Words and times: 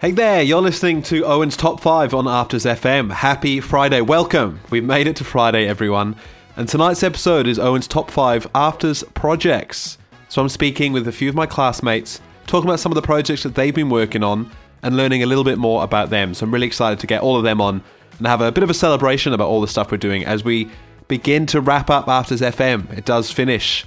Hey 0.00 0.12
there, 0.12 0.40
you're 0.40 0.62
listening 0.62 1.02
to 1.02 1.26
Owen's 1.26 1.58
Top 1.58 1.78
5 1.78 2.14
on 2.14 2.26
Afters 2.26 2.64
FM. 2.64 3.12
Happy 3.12 3.60
Friday. 3.60 4.00
Welcome. 4.00 4.58
We've 4.70 4.82
made 4.82 5.06
it 5.06 5.16
to 5.16 5.24
Friday, 5.24 5.68
everyone. 5.68 6.16
And 6.56 6.66
tonight's 6.66 7.02
episode 7.02 7.46
is 7.46 7.58
Owen's 7.58 7.86
Top 7.86 8.10
5 8.10 8.46
Afters 8.54 9.04
projects. 9.12 9.98
So 10.30 10.40
I'm 10.40 10.48
speaking 10.48 10.94
with 10.94 11.06
a 11.06 11.12
few 11.12 11.28
of 11.28 11.34
my 11.34 11.44
classmates, 11.44 12.18
talking 12.46 12.66
about 12.66 12.80
some 12.80 12.90
of 12.90 12.96
the 12.96 13.02
projects 13.02 13.42
that 13.42 13.54
they've 13.54 13.74
been 13.74 13.90
working 13.90 14.22
on 14.22 14.50
and 14.82 14.96
learning 14.96 15.22
a 15.22 15.26
little 15.26 15.44
bit 15.44 15.58
more 15.58 15.84
about 15.84 16.08
them. 16.08 16.32
So 16.32 16.46
I'm 16.46 16.54
really 16.54 16.66
excited 16.66 16.98
to 17.00 17.06
get 17.06 17.20
all 17.20 17.36
of 17.36 17.44
them 17.44 17.60
on 17.60 17.82
and 18.16 18.26
have 18.26 18.40
a 18.40 18.50
bit 18.50 18.64
of 18.64 18.70
a 18.70 18.74
celebration 18.74 19.34
about 19.34 19.48
all 19.48 19.60
the 19.60 19.68
stuff 19.68 19.90
we're 19.90 19.98
doing 19.98 20.24
as 20.24 20.42
we 20.42 20.70
begin 21.08 21.44
to 21.44 21.60
wrap 21.60 21.90
up 21.90 22.08
Afters 22.08 22.40
FM. 22.40 22.90
It 22.96 23.04
does 23.04 23.30
finish 23.30 23.84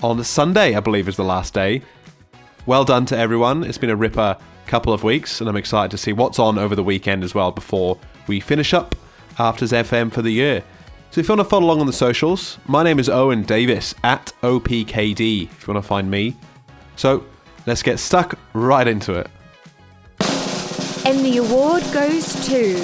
on 0.00 0.22
Sunday, 0.22 0.76
I 0.76 0.80
believe, 0.80 1.08
is 1.08 1.16
the 1.16 1.24
last 1.24 1.54
day. 1.54 1.82
Well 2.66 2.84
done 2.84 3.06
to 3.06 3.16
everyone. 3.16 3.62
It's 3.62 3.78
been 3.78 3.90
a 3.90 3.96
ripper 3.96 4.36
couple 4.66 4.92
of 4.92 5.04
weeks, 5.04 5.40
and 5.40 5.48
I'm 5.48 5.54
excited 5.54 5.92
to 5.92 5.96
see 5.96 6.12
what's 6.12 6.40
on 6.40 6.58
over 6.58 6.74
the 6.74 6.82
weekend 6.82 7.22
as 7.22 7.32
well 7.32 7.52
before 7.52 7.96
we 8.26 8.40
finish 8.40 8.74
up 8.74 8.96
Afters 9.38 9.70
FM 9.70 10.12
for 10.12 10.20
the 10.20 10.32
year. 10.32 10.64
So 11.12 11.20
if 11.20 11.28
you 11.28 11.36
want 11.36 11.46
to 11.46 11.48
follow 11.48 11.66
along 11.66 11.78
on 11.78 11.86
the 11.86 11.92
socials, 11.92 12.58
my 12.66 12.82
name 12.82 12.98
is 12.98 13.08
Owen 13.08 13.44
Davis 13.44 13.94
at 14.02 14.32
OPKD 14.42 15.44
if 15.44 15.66
you 15.66 15.72
want 15.72 15.84
to 15.84 15.88
find 15.88 16.10
me. 16.10 16.36
So 16.96 17.24
let's 17.66 17.84
get 17.84 18.00
stuck 18.00 18.36
right 18.52 18.88
into 18.88 19.14
it. 19.14 19.28
And 21.06 21.24
the 21.24 21.36
award 21.36 21.84
goes 21.92 22.34
to 22.48 22.74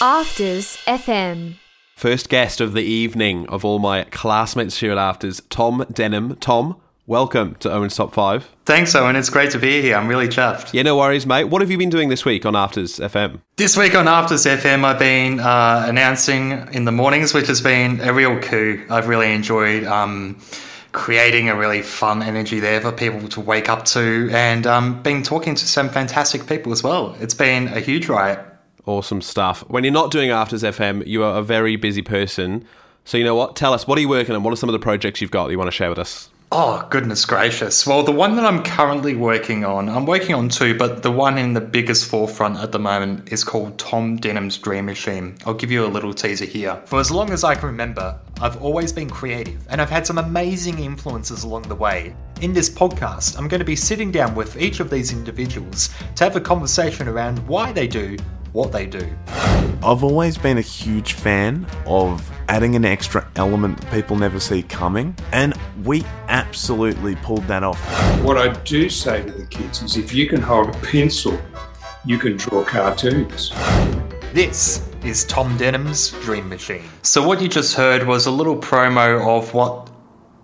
Afters 0.00 0.76
FM. 0.86 1.56
First 1.96 2.28
guest 2.28 2.60
of 2.60 2.74
the 2.74 2.84
evening 2.84 3.48
of 3.48 3.64
all 3.64 3.80
my 3.80 4.04
classmates 4.04 4.78
here 4.78 4.92
at 4.92 4.98
Afters, 4.98 5.40
Tom 5.50 5.84
Denham. 5.92 6.36
Tom, 6.36 6.76
welcome 7.06 7.54
to 7.56 7.70
Owen's 7.70 7.96
Top 7.96 8.12
5. 8.12 8.48
Thanks, 8.64 8.94
Owen. 8.94 9.16
It's 9.16 9.30
great 9.30 9.50
to 9.50 9.58
be 9.58 9.82
here. 9.82 9.96
I'm 9.96 10.08
really 10.08 10.28
chuffed. 10.28 10.72
Yeah, 10.72 10.82
no 10.82 10.96
worries, 10.96 11.26
mate. 11.26 11.44
What 11.44 11.60
have 11.60 11.70
you 11.70 11.78
been 11.78 11.90
doing 11.90 12.08
this 12.08 12.24
week 12.24 12.46
on 12.46 12.54
Afters 12.54 12.98
FM? 12.98 13.40
This 13.56 13.76
week 13.76 13.94
on 13.94 14.06
Afters 14.06 14.44
FM, 14.46 14.84
I've 14.84 14.98
been 14.98 15.40
uh, 15.40 15.84
announcing 15.86 16.52
in 16.72 16.84
the 16.84 16.92
mornings, 16.92 17.34
which 17.34 17.46
has 17.48 17.60
been 17.60 18.00
a 18.00 18.12
real 18.12 18.40
coup. 18.40 18.84
I've 18.88 19.08
really 19.08 19.32
enjoyed 19.32 19.84
um, 19.84 20.40
creating 20.92 21.48
a 21.48 21.56
really 21.56 21.82
fun 21.82 22.22
energy 22.22 22.60
there 22.60 22.80
for 22.80 22.92
people 22.92 23.28
to 23.28 23.40
wake 23.40 23.68
up 23.68 23.84
to 23.86 24.30
and 24.32 24.66
um, 24.66 25.02
been 25.02 25.22
talking 25.22 25.54
to 25.54 25.66
some 25.66 25.88
fantastic 25.90 26.46
people 26.46 26.72
as 26.72 26.82
well. 26.82 27.16
It's 27.20 27.34
been 27.34 27.68
a 27.68 27.80
huge 27.80 28.08
riot. 28.08 28.40
Awesome 28.86 29.20
stuff. 29.20 29.60
When 29.68 29.82
you're 29.84 29.92
not 29.92 30.10
doing 30.10 30.30
Afters 30.30 30.62
FM, 30.62 31.06
you 31.06 31.24
are 31.24 31.38
a 31.38 31.42
very 31.42 31.76
busy 31.76 32.02
person. 32.02 32.64
So, 33.06 33.18
you 33.18 33.24
know 33.24 33.34
what? 33.34 33.56
Tell 33.56 33.74
us, 33.74 33.86
what 33.86 33.98
are 33.98 34.00
you 34.00 34.08
working 34.08 34.34
on? 34.34 34.42
What 34.42 34.52
are 34.52 34.56
some 34.56 34.68
of 34.70 34.72
the 34.72 34.78
projects 34.78 35.20
you've 35.20 35.30
got 35.30 35.46
that 35.46 35.52
you 35.52 35.58
want 35.58 35.68
to 35.68 35.76
share 35.76 35.90
with 35.90 35.98
us? 35.98 36.30
Oh, 36.56 36.86
goodness 36.88 37.24
gracious. 37.24 37.84
Well, 37.84 38.04
the 38.04 38.12
one 38.12 38.36
that 38.36 38.44
I'm 38.44 38.62
currently 38.62 39.16
working 39.16 39.64
on, 39.64 39.88
I'm 39.88 40.06
working 40.06 40.36
on 40.36 40.48
two, 40.48 40.78
but 40.78 41.02
the 41.02 41.10
one 41.10 41.36
in 41.36 41.54
the 41.54 41.60
biggest 41.60 42.08
forefront 42.08 42.58
at 42.58 42.70
the 42.70 42.78
moment 42.78 43.32
is 43.32 43.42
called 43.42 43.76
Tom 43.76 44.18
Denham's 44.18 44.56
Dream 44.58 44.86
Machine. 44.86 45.36
I'll 45.44 45.54
give 45.54 45.72
you 45.72 45.84
a 45.84 45.88
little 45.88 46.14
teaser 46.14 46.44
here. 46.44 46.80
For 46.86 47.00
as 47.00 47.10
long 47.10 47.30
as 47.30 47.42
I 47.42 47.56
can 47.56 47.66
remember, 47.66 48.20
I've 48.40 48.62
always 48.62 48.92
been 48.92 49.10
creative 49.10 49.66
and 49.68 49.82
I've 49.82 49.90
had 49.90 50.06
some 50.06 50.18
amazing 50.18 50.78
influences 50.78 51.42
along 51.42 51.62
the 51.62 51.74
way. 51.74 52.14
In 52.40 52.52
this 52.52 52.70
podcast, 52.70 53.36
I'm 53.36 53.48
going 53.48 53.58
to 53.58 53.64
be 53.64 53.74
sitting 53.74 54.12
down 54.12 54.36
with 54.36 54.56
each 54.56 54.78
of 54.78 54.90
these 54.90 55.10
individuals 55.10 55.90
to 56.14 56.22
have 56.22 56.36
a 56.36 56.40
conversation 56.40 57.08
around 57.08 57.44
why 57.48 57.72
they 57.72 57.88
do 57.88 58.16
what 58.54 58.70
they 58.70 58.86
do. 58.86 59.06
I've 59.82 60.02
always 60.02 60.38
been 60.38 60.58
a 60.58 60.62
huge 60.62 61.12
fan 61.12 61.66
of 61.86 62.30
adding 62.48 62.76
an 62.76 62.84
extra 62.84 63.28
element 63.36 63.80
that 63.80 63.92
people 63.92 64.16
never 64.16 64.38
see 64.38 64.62
coming, 64.62 65.14
and 65.32 65.54
we 65.82 66.04
absolutely 66.28 67.16
pulled 67.16 67.46
that 67.48 67.64
off. 67.64 67.80
What 68.22 68.38
I 68.38 68.52
do 68.62 68.88
say 68.88 69.22
to 69.22 69.30
the 69.30 69.46
kids 69.46 69.82
is 69.82 69.96
if 69.96 70.14
you 70.14 70.28
can 70.28 70.40
hold 70.40 70.68
a 70.68 70.78
pencil, 70.78 71.38
you 72.06 72.16
can 72.16 72.36
draw 72.36 72.64
cartoons. 72.64 73.50
This 74.32 74.88
is 75.02 75.24
Tom 75.24 75.56
Denham's 75.58 76.12
Dream 76.22 76.48
Machine. 76.48 76.84
So, 77.02 77.26
what 77.26 77.42
you 77.42 77.48
just 77.48 77.74
heard 77.74 78.06
was 78.06 78.26
a 78.26 78.30
little 78.30 78.56
promo 78.56 79.36
of 79.36 79.52
what 79.52 79.90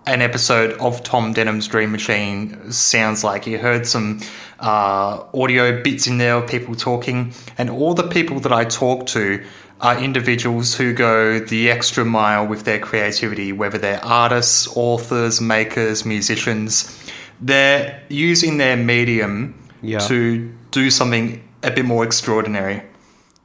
an 0.05 0.21
episode 0.21 0.73
of 0.79 1.03
Tom 1.03 1.33
Denham's 1.33 1.67
Dream 1.67 1.91
Machine 1.91 2.71
sounds 2.71 3.23
like. 3.23 3.45
You 3.47 3.57
heard 3.59 3.85
some 3.85 4.21
uh, 4.59 5.23
audio 5.33 5.81
bits 5.81 6.07
in 6.07 6.17
there 6.17 6.35
of 6.35 6.49
people 6.49 6.75
talking, 6.75 7.33
and 7.57 7.69
all 7.69 7.93
the 7.93 8.07
people 8.07 8.39
that 8.41 8.51
I 8.51 8.63
talk 8.65 9.05
to 9.07 9.43
are 9.79 9.97
individuals 9.99 10.75
who 10.75 10.93
go 10.93 11.39
the 11.39 11.69
extra 11.71 12.05
mile 12.05 12.45
with 12.45 12.65
their 12.65 12.79
creativity, 12.79 13.51
whether 13.51 13.77
they're 13.77 14.03
artists, 14.05 14.67
authors, 14.75 15.41
makers, 15.41 16.05
musicians. 16.05 16.97
They're 17.39 18.03
using 18.09 18.57
their 18.57 18.77
medium 18.77 19.55
Yeah. 19.81 19.97
to 19.99 20.53
do 20.69 20.91
something 20.91 21.43
a 21.63 21.71
bit 21.71 21.85
more 21.85 22.03
extraordinary. 22.03 22.83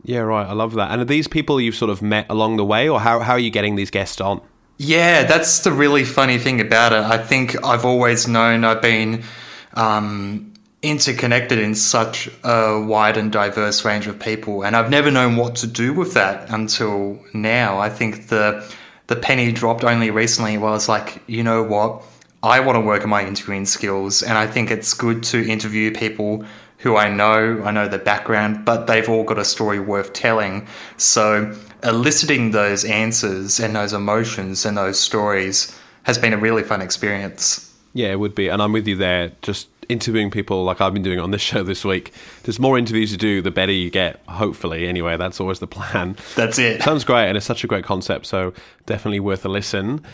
Yeah, 0.02 0.18
right. 0.20 0.46
I 0.46 0.52
love 0.52 0.74
that. 0.74 0.90
And 0.90 1.00
are 1.00 1.06
these 1.06 1.26
people 1.26 1.60
you've 1.60 1.74
sort 1.74 1.90
of 1.90 2.02
met 2.02 2.26
along 2.28 2.58
the 2.58 2.64
way, 2.64 2.88
or 2.88 3.00
how, 3.00 3.20
how 3.20 3.32
are 3.32 3.38
you 3.38 3.50
getting 3.50 3.76
these 3.76 3.90
guests 3.90 4.20
on? 4.20 4.40
Yeah, 4.78 5.24
that's 5.24 5.60
the 5.60 5.72
really 5.72 6.04
funny 6.04 6.38
thing 6.38 6.60
about 6.60 6.92
it. 6.92 7.02
I 7.02 7.18
think 7.18 7.64
I've 7.64 7.84
always 7.84 8.28
known 8.28 8.62
I've 8.62 8.82
been 8.82 9.24
um, 9.72 10.52
interconnected 10.82 11.58
in 11.58 11.74
such 11.74 12.28
a 12.44 12.78
wide 12.80 13.16
and 13.16 13.32
diverse 13.32 13.84
range 13.86 14.06
of 14.06 14.18
people, 14.18 14.64
and 14.64 14.76
I've 14.76 14.90
never 14.90 15.10
known 15.10 15.36
what 15.36 15.56
to 15.56 15.66
do 15.66 15.94
with 15.94 16.12
that 16.14 16.50
until 16.50 17.18
now. 17.32 17.78
I 17.78 17.88
think 17.88 18.28
the 18.28 18.70
the 19.06 19.16
penny 19.16 19.50
dropped 19.50 19.82
only 19.82 20.10
recently. 20.10 20.58
Where 20.58 20.70
I 20.70 20.74
was 20.74 20.88
like, 20.90 21.22
you 21.26 21.42
know 21.42 21.62
what? 21.62 22.02
I 22.42 22.60
want 22.60 22.76
to 22.76 22.80
work 22.80 23.02
on 23.02 23.08
my 23.08 23.26
interviewing 23.26 23.64
skills, 23.64 24.22
and 24.22 24.36
I 24.36 24.46
think 24.46 24.70
it's 24.70 24.92
good 24.92 25.22
to 25.24 25.48
interview 25.48 25.90
people 25.90 26.44
who 26.78 26.96
I 26.96 27.08
know, 27.08 27.62
I 27.64 27.70
know 27.70 27.88
their 27.88 27.98
background, 27.98 28.64
but 28.66 28.86
they've 28.86 29.08
all 29.08 29.24
got 29.24 29.38
a 29.38 29.44
story 29.44 29.80
worth 29.80 30.12
telling. 30.12 30.66
So 30.98 31.56
eliciting 31.86 32.50
those 32.50 32.84
answers 32.84 33.60
and 33.60 33.74
those 33.74 33.92
emotions 33.92 34.66
and 34.66 34.76
those 34.76 34.98
stories 34.98 35.78
has 36.02 36.18
been 36.18 36.32
a 36.32 36.36
really 36.36 36.62
fun 36.62 36.82
experience. 36.82 37.74
Yeah, 37.92 38.12
it 38.12 38.20
would 38.20 38.34
be. 38.34 38.48
And 38.48 38.60
I'm 38.60 38.72
with 38.72 38.86
you 38.86 38.96
there. 38.96 39.32
Just 39.42 39.68
interviewing 39.88 40.30
people 40.30 40.64
like 40.64 40.80
I've 40.80 40.92
been 40.92 41.02
doing 41.02 41.18
on 41.18 41.30
this 41.30 41.40
show 41.50 41.62
this 41.62 41.84
week. 41.84 42.12
There's 42.42 42.58
more 42.58 42.78
interviews 42.78 43.10
to 43.12 43.16
do, 43.16 43.40
the 43.40 43.50
better 43.50 43.72
you 43.72 43.90
get, 43.90 44.20
hopefully. 44.28 44.86
Anyway, 44.86 45.16
that's 45.16 45.40
always 45.40 45.60
the 45.60 45.66
plan. 45.66 46.16
That's 46.34 46.58
it. 46.58 46.82
Sounds 46.82 47.04
great, 47.04 47.28
and 47.28 47.36
it's 47.36 47.46
such 47.46 47.64
a 47.64 47.66
great 47.66 47.84
concept, 47.84 48.26
so 48.26 48.52
definitely 48.86 49.20
worth 49.20 49.44
a 49.44 49.48
listen. 49.48 50.04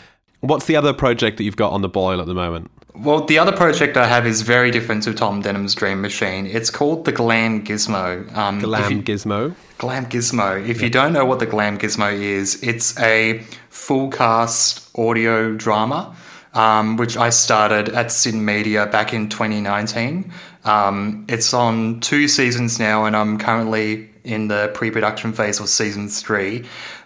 What's 0.41 0.65
the 0.65 0.75
other 0.75 0.93
project 0.93 1.37
that 1.37 1.43
you've 1.43 1.55
got 1.55 1.71
on 1.71 1.81
the 1.81 1.89
boil 1.89 2.19
at 2.19 2.27
the 2.27 2.33
moment? 2.33 2.69
Well, 2.95 3.25
the 3.25 3.39
other 3.39 3.51
project 3.51 3.97
I 3.97 4.07
have 4.07 4.27
is 4.27 4.43
very 4.43 4.69
different 4.69 5.03
to 5.03 5.13
Tom 5.13 5.41
Denham's 5.41 5.73
Dream 5.73 6.01
Machine. 6.01 6.45
It's 6.45 6.69
called 6.69 7.05
the 7.05 7.11
Glam 7.11 7.63
Gizmo. 7.63 8.35
Um, 8.35 8.59
Glam 8.59 8.91
you- 8.91 9.01
Gizmo. 9.01 9.55
Glam 9.79 10.05
Gizmo. 10.05 10.65
If 10.67 10.81
you 10.81 10.89
don't 10.89 11.11
know 11.11 11.25
what 11.25 11.39
the 11.39 11.47
Glam 11.47 11.79
Gizmo 11.79 12.13
is, 12.13 12.61
it's 12.61 12.97
a 12.99 13.39
full 13.69 14.09
cast 14.09 14.87
audio 14.97 15.55
drama, 15.55 16.15
um, 16.53 16.95
which 16.97 17.17
I 17.17 17.31
started 17.31 17.89
at 17.89 18.11
SYN 18.11 18.45
Media 18.45 18.85
back 18.85 19.11
in 19.11 19.27
2019. 19.27 20.31
Um, 20.63 21.25
it's 21.27 21.53
on 21.53 21.99
two 21.99 22.27
seasons 22.27 22.79
now, 22.79 23.05
and 23.05 23.15
I'm 23.15 23.39
currently 23.39 24.09
in 24.23 24.49
the 24.49 24.71
pre 24.73 24.91
production 24.91 25.33
phase 25.33 25.59
of 25.59 25.67
season 25.67 26.09
three. 26.09 26.65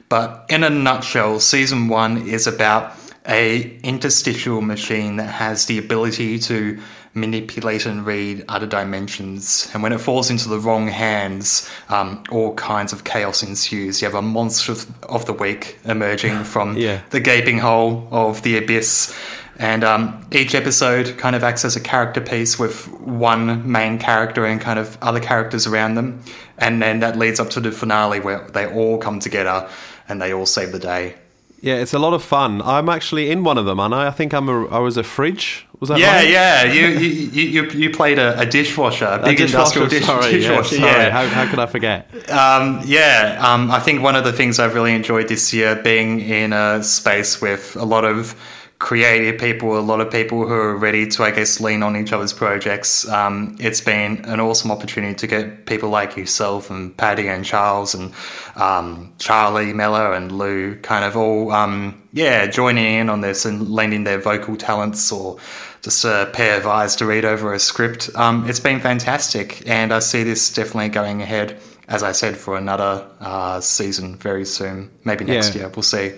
But 0.10 0.46
in 0.50 0.64
a 0.64 0.70
nutshell, 0.70 1.40
season 1.40 1.88
one 1.88 2.28
is 2.28 2.46
about 2.46 2.94
a 3.28 3.78
interstitial 3.84 4.62
machine 4.62 5.18
that 5.18 5.32
has 5.34 5.66
the 5.66 5.78
ability 5.78 6.40
to 6.40 6.80
manipulate 7.14 7.86
and 7.86 8.06
read 8.06 8.46
other 8.48 8.68
dimensions. 8.68 9.70
And 9.74 9.82
when 9.82 9.92
it 9.92 10.00
falls 10.00 10.30
into 10.30 10.48
the 10.50 10.60
wrong 10.60 10.88
hands, 10.88 11.70
um, 11.90 12.24
all 12.30 12.54
kinds 12.56 12.94
of 12.94 13.04
chaos 13.04 13.42
ensues. 13.44 14.02
You 14.02 14.06
have 14.08 14.16
a 14.16 14.22
monster 14.22 14.74
of 15.04 15.26
the 15.26 15.34
week 15.34 15.80
emerging 15.84 16.44
from 16.54 16.78
Yeah. 16.78 17.02
the 17.10 17.20
gaping 17.20 17.58
hole 17.60 18.08
of 18.12 18.44
the 18.44 18.58
abyss. 18.58 19.14
And 19.60 19.84
um, 19.84 20.28
each 20.32 20.54
episode 20.54 21.18
kind 21.18 21.36
of 21.36 21.44
acts 21.44 21.66
as 21.66 21.76
a 21.76 21.80
character 21.80 22.22
piece 22.22 22.60
with 22.60 22.88
one 23.02 23.70
main 23.72 23.98
character 23.98 24.46
and 24.46 24.62
kind 24.62 24.78
of 24.78 24.98
other 25.02 25.20
characters 25.20 25.66
around 25.66 25.96
them. 25.96 26.22
And 26.60 26.80
then 26.82 27.00
that 27.00 27.18
leads 27.18 27.40
up 27.40 27.50
to 27.52 27.60
the 27.60 27.72
finale 27.72 28.20
where 28.20 28.48
they 28.54 28.68
all 28.72 29.00
come 29.00 29.20
together 29.20 29.68
and 30.08 30.22
they 30.22 30.32
all 30.32 30.46
save 30.46 30.72
the 30.72 30.80
day. 30.80 31.16
Yeah, 31.60 31.76
it's 31.76 31.94
a 31.94 32.00
lot 32.00 32.14
of 32.14 32.24
fun. 32.24 32.62
I'm 32.62 32.88
actually 32.88 33.32
in 33.32 33.44
one 33.44 33.58
of 33.58 33.66
them, 33.66 33.80
and 33.80 33.94
I, 33.94 34.08
I 34.08 34.12
think 34.12 34.34
I'm 34.34 34.48
a, 34.48 34.68
I 34.68 34.78
was 34.80 34.96
a 34.98 35.04
fridge. 35.04 35.66
Was 35.80 35.90
that 35.90 36.00
Yeah, 36.00 36.16
right? 36.18 36.30
yeah. 36.30 36.64
You 36.64 36.88
you, 37.00 37.44
you, 37.64 37.70
you 37.72 37.90
played 37.90 38.20
a, 38.20 38.40
a 38.40 38.46
dishwasher, 38.46 39.06
a 39.06 39.22
A 39.22 39.26
big 39.26 39.42
industrial 39.42 39.88
dishwasher, 39.88 40.30
dish, 40.32 40.46
sorry, 40.46 40.62
yeah, 40.62 40.62
sorry. 40.64 40.82
Yeah, 40.82 41.10
How, 41.10 41.28
how 41.28 41.50
could 41.50 41.60
I 41.60 41.66
forget? 41.66 42.10
um, 42.30 42.82
yeah. 42.86 43.40
Um, 43.42 43.72
I 43.72 43.80
think 43.80 44.02
one 44.04 44.16
of 44.16 44.24
the 44.24 44.34
things 44.34 44.60
I've 44.60 44.76
really 44.76 44.94
enjoyed 44.94 45.28
this 45.30 45.52
year 45.54 45.76
being 45.76 46.20
in 46.20 46.54
a 46.54 46.84
space 46.84 47.42
with 47.42 47.76
a 47.76 47.86
lot 47.86 48.06
of 48.06 48.36
creative 48.80 49.40
people, 49.40 49.78
a 49.78 49.82
lot 49.82 50.02
of 50.02 50.12
people 50.12 50.48
who 50.48 50.54
are 50.54 50.76
ready 50.76 51.08
to, 51.08 51.24
I 51.24 51.32
guess, 51.32 51.60
lean 51.60 51.82
on 51.82 51.98
each 51.98 52.14
other's 52.14 52.32
projects. 52.34 53.08
Um, 53.08 53.56
it's 53.60 53.82
been 53.82 54.24
an 54.26 54.40
awesome 54.40 54.70
opportunity 54.70 55.16
to 55.16 55.28
get 55.28 55.66
people 55.66 55.90
like 55.90 56.16
yourself 56.16 56.70
and 56.70 56.96
Paddy 56.96 57.28
and 57.28 57.44
Charles 57.44 57.96
and 57.96 58.14
um, 58.56 59.14
Charlie 59.18 59.74
Miller 59.74 60.14
and 60.14 60.32
Lou 60.32 60.76
kind 60.76 61.04
of 61.06 61.18
all, 61.18 61.52
um, 61.52 62.02
yeah, 62.14 62.46
joining 62.46 62.86
in 62.86 63.10
on 63.10 63.22
this 63.22 63.46
and 63.46 63.68
lending 63.68 64.04
their 64.04 64.20
vocal 64.20 64.56
talents 64.56 65.12
or 65.12 65.38
just 65.82 66.06
a 66.06 66.30
pair 66.34 66.58
of 66.58 66.68
eyes 66.68 66.96
to 66.98 67.06
read 67.06 67.26
over 67.26 67.54
a 67.54 67.60
script. 67.60 68.10
Um, 68.16 68.48
it's 68.48 68.60
been 68.60 68.80
fantastic, 68.80 69.68
and 69.68 69.92
I 69.92 70.00
see 70.00 70.24
this 70.24 70.54
definitely 70.54 70.90
going 70.90 71.22
ahead. 71.24 71.60
As 71.88 72.04
I 72.04 72.12
said, 72.12 72.36
for 72.36 72.58
another 72.58 73.08
uh, 73.22 73.62
season 73.62 74.18
very 74.18 74.44
soon, 74.46 74.92
maybe 75.06 75.24
next 75.24 75.56
Yeah. 75.56 75.62
year. 75.62 75.72
We'll 75.74 75.84
see. 75.84 76.12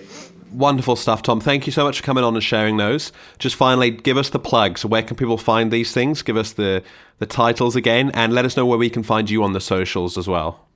Wonderful 0.52 0.96
stuff, 0.96 1.22
Tom. 1.22 1.40
Thank 1.40 1.66
you 1.66 1.72
so 1.72 1.84
much 1.84 2.00
for 2.00 2.06
coming 2.06 2.24
on 2.24 2.34
and 2.34 2.42
sharing 2.42 2.76
those. 2.76 3.12
Just 3.38 3.56
finally, 3.56 3.90
give 3.90 4.16
us 4.16 4.30
the 4.30 4.38
plugs. 4.38 4.84
Where 4.84 5.02
can 5.02 5.16
people 5.16 5.38
find 5.38 5.70
these 5.70 5.92
things? 5.92 6.22
Give 6.22 6.36
us 6.36 6.52
the, 6.52 6.82
the 7.18 7.26
titles 7.26 7.76
again 7.76 8.10
and 8.14 8.32
let 8.32 8.44
us 8.44 8.56
know 8.56 8.66
where 8.66 8.78
we 8.78 8.90
can 8.90 9.02
find 9.02 9.30
you 9.30 9.44
on 9.44 9.52
the 9.52 9.60
socials 9.60 10.18
as 10.18 10.26
well. 10.26 10.66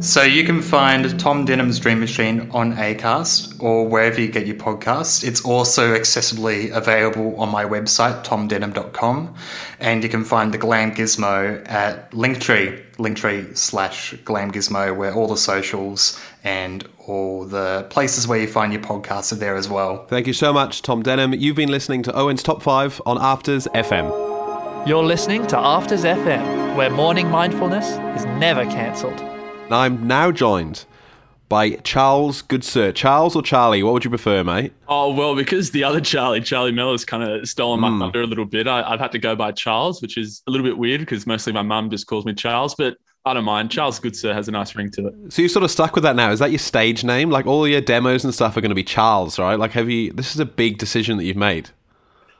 So 0.00 0.22
you 0.22 0.44
can 0.44 0.62
find 0.62 1.18
Tom 1.18 1.44
Denham's 1.44 1.80
Dream 1.80 1.98
Machine 1.98 2.48
on 2.52 2.76
Acast 2.76 3.60
or 3.60 3.88
wherever 3.88 4.20
you 4.20 4.28
get 4.28 4.46
your 4.46 4.56
podcasts. 4.56 5.26
It's 5.26 5.44
also 5.44 5.94
accessibly 5.94 6.70
available 6.70 7.38
on 7.40 7.48
my 7.48 7.64
website, 7.64 8.24
tomdenham.com. 8.24 9.34
And 9.80 10.02
you 10.04 10.08
can 10.08 10.24
find 10.24 10.54
the 10.54 10.58
Glam 10.58 10.94
Gizmo 10.94 11.68
at 11.68 12.12
Linktree, 12.12 12.94
Linktree 12.96 13.56
slash 13.56 14.12
Glam 14.24 14.52
Gizmo, 14.52 14.96
where 14.96 15.12
all 15.12 15.26
the 15.26 15.36
socials 15.36 16.18
and 16.48 16.88
all 17.06 17.44
the 17.44 17.86
places 17.90 18.26
where 18.26 18.40
you 18.40 18.46
find 18.46 18.72
your 18.72 18.80
podcasts 18.80 19.32
are 19.32 19.36
there 19.36 19.54
as 19.54 19.68
well. 19.68 20.06
Thank 20.06 20.26
you 20.26 20.32
so 20.32 20.50
much, 20.50 20.80
Tom 20.80 21.02
Denham. 21.02 21.34
You've 21.34 21.56
been 21.56 21.70
listening 21.70 22.02
to 22.04 22.16
Owen's 22.16 22.42
Top 22.42 22.62
5 22.62 23.02
on 23.04 23.18
Afters 23.18 23.66
FM. 23.74 24.86
You're 24.88 25.04
listening 25.04 25.46
to 25.48 25.58
Afters 25.58 26.04
FM, 26.04 26.74
where 26.74 26.88
morning 26.88 27.28
mindfulness 27.28 27.86
is 28.18 28.24
never 28.38 28.64
cancelled. 28.64 29.20
I'm 29.70 30.06
now 30.06 30.32
joined 30.32 30.86
by 31.50 31.72
Charles 31.72 32.42
Goodsir. 32.42 32.94
Charles 32.94 33.36
or 33.36 33.42
Charlie? 33.42 33.82
What 33.82 33.92
would 33.92 34.04
you 34.04 34.10
prefer, 34.10 34.42
mate? 34.42 34.72
Oh 34.88 35.12
well, 35.12 35.36
because 35.36 35.72
the 35.72 35.84
other 35.84 36.00
Charlie, 36.00 36.40
Charlie 36.40 36.72
Miller's 36.72 37.04
kind 37.04 37.22
of 37.22 37.46
stolen 37.46 37.80
my 37.80 37.90
hmm. 37.90 38.00
thunder 38.00 38.22
a 38.22 38.26
little 38.26 38.46
bit. 38.46 38.66
I, 38.66 38.82
I've 38.90 39.00
had 39.00 39.12
to 39.12 39.18
go 39.18 39.36
by 39.36 39.52
Charles, 39.52 40.00
which 40.00 40.16
is 40.16 40.42
a 40.46 40.50
little 40.50 40.66
bit 40.66 40.78
weird 40.78 41.00
because 41.00 41.26
mostly 41.26 41.52
my 41.52 41.62
mum 41.62 41.90
just 41.90 42.06
calls 42.06 42.24
me 42.24 42.32
Charles, 42.32 42.74
but 42.74 42.96
I 43.28 43.34
don't 43.34 43.44
mind. 43.44 43.70
Charles 43.70 44.00
Goodsir 44.00 44.34
has 44.34 44.48
a 44.48 44.50
nice 44.50 44.74
ring 44.74 44.90
to 44.92 45.08
it. 45.08 45.32
So 45.32 45.42
you're 45.42 45.48
sort 45.48 45.64
of 45.64 45.70
stuck 45.70 45.94
with 45.94 46.04
that 46.04 46.16
now. 46.16 46.30
Is 46.30 46.38
that 46.40 46.50
your 46.50 46.58
stage 46.58 47.04
name? 47.04 47.30
Like 47.30 47.46
all 47.46 47.68
your 47.68 47.80
demos 47.80 48.24
and 48.24 48.34
stuff 48.34 48.56
are 48.56 48.60
going 48.60 48.70
to 48.70 48.74
be 48.74 48.84
Charles, 48.84 49.38
right? 49.38 49.58
Like 49.58 49.72
have 49.72 49.88
you? 49.88 50.12
This 50.12 50.34
is 50.34 50.40
a 50.40 50.46
big 50.46 50.78
decision 50.78 51.16
that 51.18 51.24
you've 51.24 51.36
made. 51.36 51.70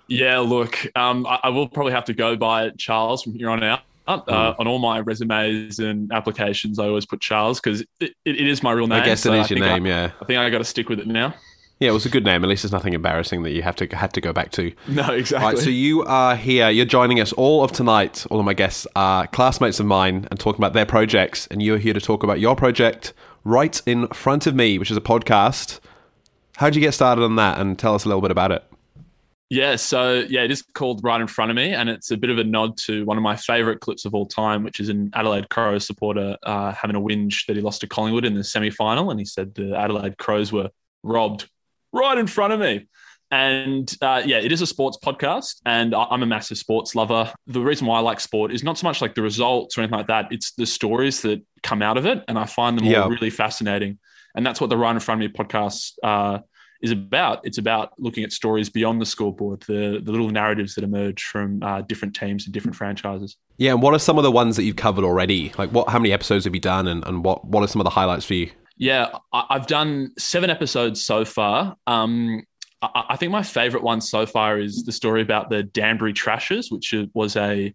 Yeah, 0.09 0.39
look, 0.39 0.87
um, 0.97 1.27
I, 1.27 1.39
I 1.45 1.49
will 1.51 1.69
probably 1.69 1.93
have 1.93 2.07
to 2.07 2.15
go 2.15 2.35
by 2.35 2.71
Charles 2.71 3.23
from 3.23 3.35
here 3.35 3.51
on 3.51 3.63
out. 3.63 3.81
Uh, 4.09 4.55
on 4.59 4.67
all 4.67 4.79
my 4.79 5.01
resumes 5.01 5.79
and 5.81 6.11
applications, 6.13 6.79
I 6.79 6.87
always 6.87 7.05
put 7.05 7.21
Charles 7.21 7.61
because 7.61 7.83
it, 7.83 7.89
it, 8.01 8.15
it 8.25 8.49
is 8.49 8.63
my 8.63 8.73
real 8.73 8.87
name. 8.87 9.03
I 9.03 9.05
guess 9.05 9.21
so 9.21 9.35
it 9.35 9.41
is 9.41 9.51
your 9.51 9.59
name. 9.59 9.85
I, 9.85 9.89
yeah. 9.89 10.13
I 10.23 10.25
think 10.25 10.39
I 10.39 10.49
got 10.49 10.59
to 10.59 10.65
stick 10.65 10.89
with 10.89 10.99
it 10.99 11.07
now. 11.07 11.35
Yeah, 11.81 11.91
it 11.91 11.93
was 11.93 12.07
a 12.07 12.09
good 12.09 12.25
name. 12.25 12.43
At 12.43 12.51
least 12.51 12.65
there's 12.65 12.73
nothing 12.73 12.93
embarrassing 12.93 13.45
that 13.45 13.53
you 13.53 13.63
have 13.63 13.77
to 13.77 13.87
have 13.97 14.13
to 14.13 14.21
go 14.21 14.33
back 14.33 14.51
to. 14.53 14.73
No, 14.89 15.13
exactly. 15.13 15.55
Right, 15.55 15.59
so 15.59 15.71
you 15.71 16.03
are 16.05 16.35
here. 16.35 16.71
You're 16.71 16.87
joining 16.87 17.21
us 17.21 17.33
all 17.35 17.63
of 17.63 17.71
tonight. 17.71 18.27
All 18.31 18.41
of 18.41 18.45
my 18.45 18.55
guests 18.55 18.87
are 18.97 19.29
classmates 19.29 19.79
of 19.79 19.87
mine 19.87 20.27
and 20.31 20.41
talking 20.41 20.59
about 20.59 20.73
their 20.73 20.87
projects, 20.87 21.47
and 21.49 21.63
you're 21.63 21.79
here 21.79 21.95
to 21.95 22.01
talk 22.01 22.25
about 22.25 22.41
your 22.41 22.57
project 22.57 23.13
right 23.45 23.81
in 23.87 24.09
front 24.09 24.47
of 24.47 24.57
me, 24.57 24.79
which 24.79 24.91
is 24.91 24.97
a 24.97 25.01
podcast. 25.01 25.79
How 26.57 26.67
did 26.67 26.75
you 26.75 26.81
get 26.81 26.95
started 26.95 27.23
on 27.23 27.37
that? 27.37 27.61
And 27.61 27.79
tell 27.79 27.95
us 27.95 28.05
a 28.05 28.09
little 28.09 28.23
bit 28.23 28.33
about 28.33 28.51
it. 28.51 28.65
Yeah, 29.51 29.77
so 29.77 30.27
yeah, 30.29 30.43
it 30.43 30.51
is 30.51 30.63
called 30.75 31.03
right 31.05 31.21
in 31.21 31.27
front 31.27 31.51
of 31.51 31.57
me, 31.57 31.73
and 31.73 31.89
it's 31.89 32.11
a 32.11 32.17
bit 32.17 32.31
of 32.31 32.39
a 32.39 32.45
nod 32.45 32.77
to 32.79 33.05
one 33.05 33.17
of 33.17 33.23
my 33.23 33.37
favourite 33.37 33.81
clips 33.81 34.05
of 34.05 34.15
all 34.15 34.27
time, 34.27 34.65
which 34.65 34.81
is 34.81 34.89
an 34.89 35.11
Adelaide 35.15 35.49
Crows 35.49 35.87
supporter 35.87 36.37
uh, 36.43 36.73
having 36.73 36.97
a 36.97 37.01
whinge 37.01 37.47
that 37.47 37.57
he 37.57 37.63
lost 37.63 37.81
to 37.83 37.87
Collingwood 37.87 38.25
in 38.25 38.35
the 38.35 38.43
semi 38.43 38.71
final, 38.71 39.11
and 39.11 39.21
he 39.21 39.25
said 39.25 39.55
the 39.55 39.75
Adelaide 39.75 40.19
Crows 40.19 40.53
were 40.53 40.71
robbed 41.03 41.49
right 41.93 42.19
in 42.19 42.27
front 42.27 42.53
of 42.53 42.61
me. 42.61 42.87
And 43.31 43.95
uh, 44.01 44.23
yeah, 44.25 44.39
it 44.39 44.53
is 44.53 44.63
a 44.63 44.67
sports 44.67 44.97
podcast, 45.05 45.57
and 45.67 45.95
I'm 45.95 46.23
a 46.23 46.27
massive 46.27 46.57
sports 46.57 46.95
lover. 46.95 47.31
The 47.47 47.61
reason 47.61 47.87
why 47.87 47.99
I 47.99 48.01
like 48.01 48.21
sport 48.21 48.53
is 48.53 48.65
not 48.65 48.79
so 48.79 48.87
much 48.87 49.03
like 49.03 49.15
the 49.15 49.21
results 49.23 49.77
or 49.77 49.83
anything 49.83 49.99
like 49.99 50.07
that; 50.07 50.29
it's 50.31 50.53
the 50.53 50.65
stories 50.65 51.21
that 51.23 51.43
come 51.63 51.83
out 51.83 51.99
of 51.99 52.07
it, 52.07 52.25
and 52.27 52.39
I 52.39 52.47
find 52.47 52.79
them 52.79 52.87
Yeah. 52.87 53.03
all 53.03 53.11
really 53.11 53.29
fascinating. 53.29 53.99
And 54.35 54.47
that's 54.47 54.61
what 54.63 54.71
the 54.71 54.79
Right 54.79 54.93
in 54.93 55.01
Front 55.01 55.23
of 55.23 55.31
Me 55.31 55.35
podcast 55.37 55.93
uh, 56.03 56.39
is 56.81 56.91
about. 56.91 57.41
It's 57.45 57.59
about 57.59 57.93
looking 57.99 58.25
at 58.25 58.33
stories 58.33 58.71
beyond 58.71 58.99
the 58.99 59.07
scoreboard, 59.07 59.61
the 59.69 60.01
the 60.03 60.11
little 60.11 60.31
narratives 60.31 60.75
that 60.77 60.85
emerge 60.85 61.23
from 61.25 61.63
uh, 61.63 61.83
different 61.83 62.17
teams 62.17 62.47
and 62.47 62.55
different 62.55 62.77
franchises. 62.77 63.37
Yeah, 63.59 63.73
and 63.73 63.83
what 63.83 63.93
are 63.93 63.99
some 63.99 64.17
of 64.17 64.25
the 64.25 64.31
ones 64.33 64.57
that 64.57 64.63
you've 64.63 64.77
covered 64.77 65.05
already? 65.05 65.53
Like, 65.59 65.69
what? 65.71 65.91
How 65.91 65.99
many 65.99 66.13
episodes 66.15 66.47
have 66.47 66.55
you 66.55 66.61
done, 66.63 66.87
and, 66.87 67.07
and 67.07 67.23
what 67.23 67.45
what 67.45 67.63
are 67.63 67.67
some 67.69 67.81
of 67.81 67.85
the 67.85 67.91
highlights 67.91 68.25
for 68.25 68.33
you? 68.35 68.51
Yeah, 68.79 69.09
I, 69.33 69.45
I've 69.51 69.67
done 69.67 70.13
seven 70.19 70.51
episodes 70.51 71.05
so 71.05 71.25
far. 71.25 71.77
Um, 71.87 72.45
I, 72.81 73.05
I 73.11 73.17
think 73.17 73.33
my 73.33 73.43
favorite 73.43 73.83
one 73.83 74.01
so 74.01 74.25
far 74.27 74.59
is 74.59 74.85
the 74.85 74.93
story 74.93 75.21
about 75.23 75.51
the 75.51 75.63
Danbury 75.65 76.13
Trashers, 76.13 76.71
which 76.71 76.95
was 77.15 77.37
a 77.37 77.75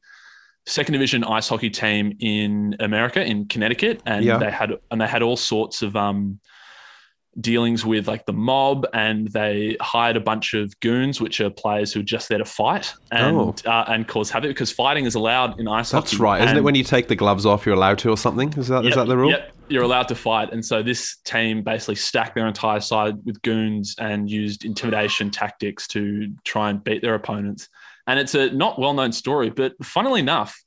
second 0.66 0.94
division 0.94 1.24
ice 1.26 1.50
hockey 1.50 1.70
team 1.70 2.14
in 2.22 2.76
America, 2.80 3.24
in 3.24 3.48
Connecticut, 3.48 4.02
and 4.06 4.24
Yeah. 4.24 4.38
they 4.38 4.50
had 4.50 4.72
and 4.92 5.02
they 5.02 5.08
had 5.08 5.22
all 5.22 5.36
sorts 5.36 5.82
of 5.82 5.96
um, 5.96 6.40
dealings 7.41 7.85
with 7.85 8.07
like 8.07 8.25
the 8.25 8.33
mob, 8.33 8.85
and 8.94 9.27
they 9.30 9.75
hired 9.81 10.15
a 10.15 10.19
bunch 10.19 10.53
of 10.53 10.77
goons, 10.80 11.19
which 11.19 11.41
are 11.41 11.50
players 11.50 11.91
who 11.94 12.00
are 12.01 12.03
just 12.03 12.30
there 12.30 12.38
to 12.38 12.45
fight 12.45 12.94
and 13.12 13.35
Oh. 13.38 13.56
uh, 13.65 13.85
and 13.88 14.07
cause 14.07 14.30
havoc 14.30 14.50
because 14.50 14.71
fighting 14.71 15.06
is 15.06 15.15
allowed 15.15 15.59
in 15.59 15.68
ice 15.68 15.91
hockey. 15.91 16.03
That's 16.06 16.19
right, 16.19 16.41
isn't 16.44 16.57
it? 16.57 16.63
When 16.63 16.75
you 16.75 16.83
take 16.83 17.07
the 17.07 17.15
gloves 17.15 17.45
off, 17.45 17.65
you're 17.65 17.75
allowed 17.75 17.97
to, 18.00 18.09
or 18.09 18.18
something? 18.18 18.53
Is 18.57 18.68
that 18.68 18.80
is 18.85 18.89
Yep, 18.89 18.95
that 18.95 19.07
the 19.07 19.18
rule? 19.18 19.31
Yep, 19.31 19.51
you're 19.69 19.83
allowed 19.83 20.07
to 20.09 20.15
fight. 20.15 20.51
And 20.53 20.63
so 20.63 20.83
this 20.83 21.18
team 21.25 21.63
basically 21.63 21.95
stacked 21.95 22.35
their 22.35 22.47
entire 22.47 22.80
side 22.80 23.15
with 23.25 23.41
goons 23.41 23.95
and 24.00 24.30
used 24.30 24.65
intimidation 24.65 25.31
tactics 25.31 25.88
to 25.89 26.31
try 26.44 26.69
and 26.69 26.83
beat 26.83 27.01
their 27.01 27.15
opponents. 27.15 27.69
And 28.06 28.19
it's 28.19 28.35
a 28.35 28.51
not 28.51 28.77
well 28.80 28.94
known 28.94 29.12
story, 29.12 29.50
but 29.50 29.74
funnily 29.83 30.19
enough, 30.19 30.62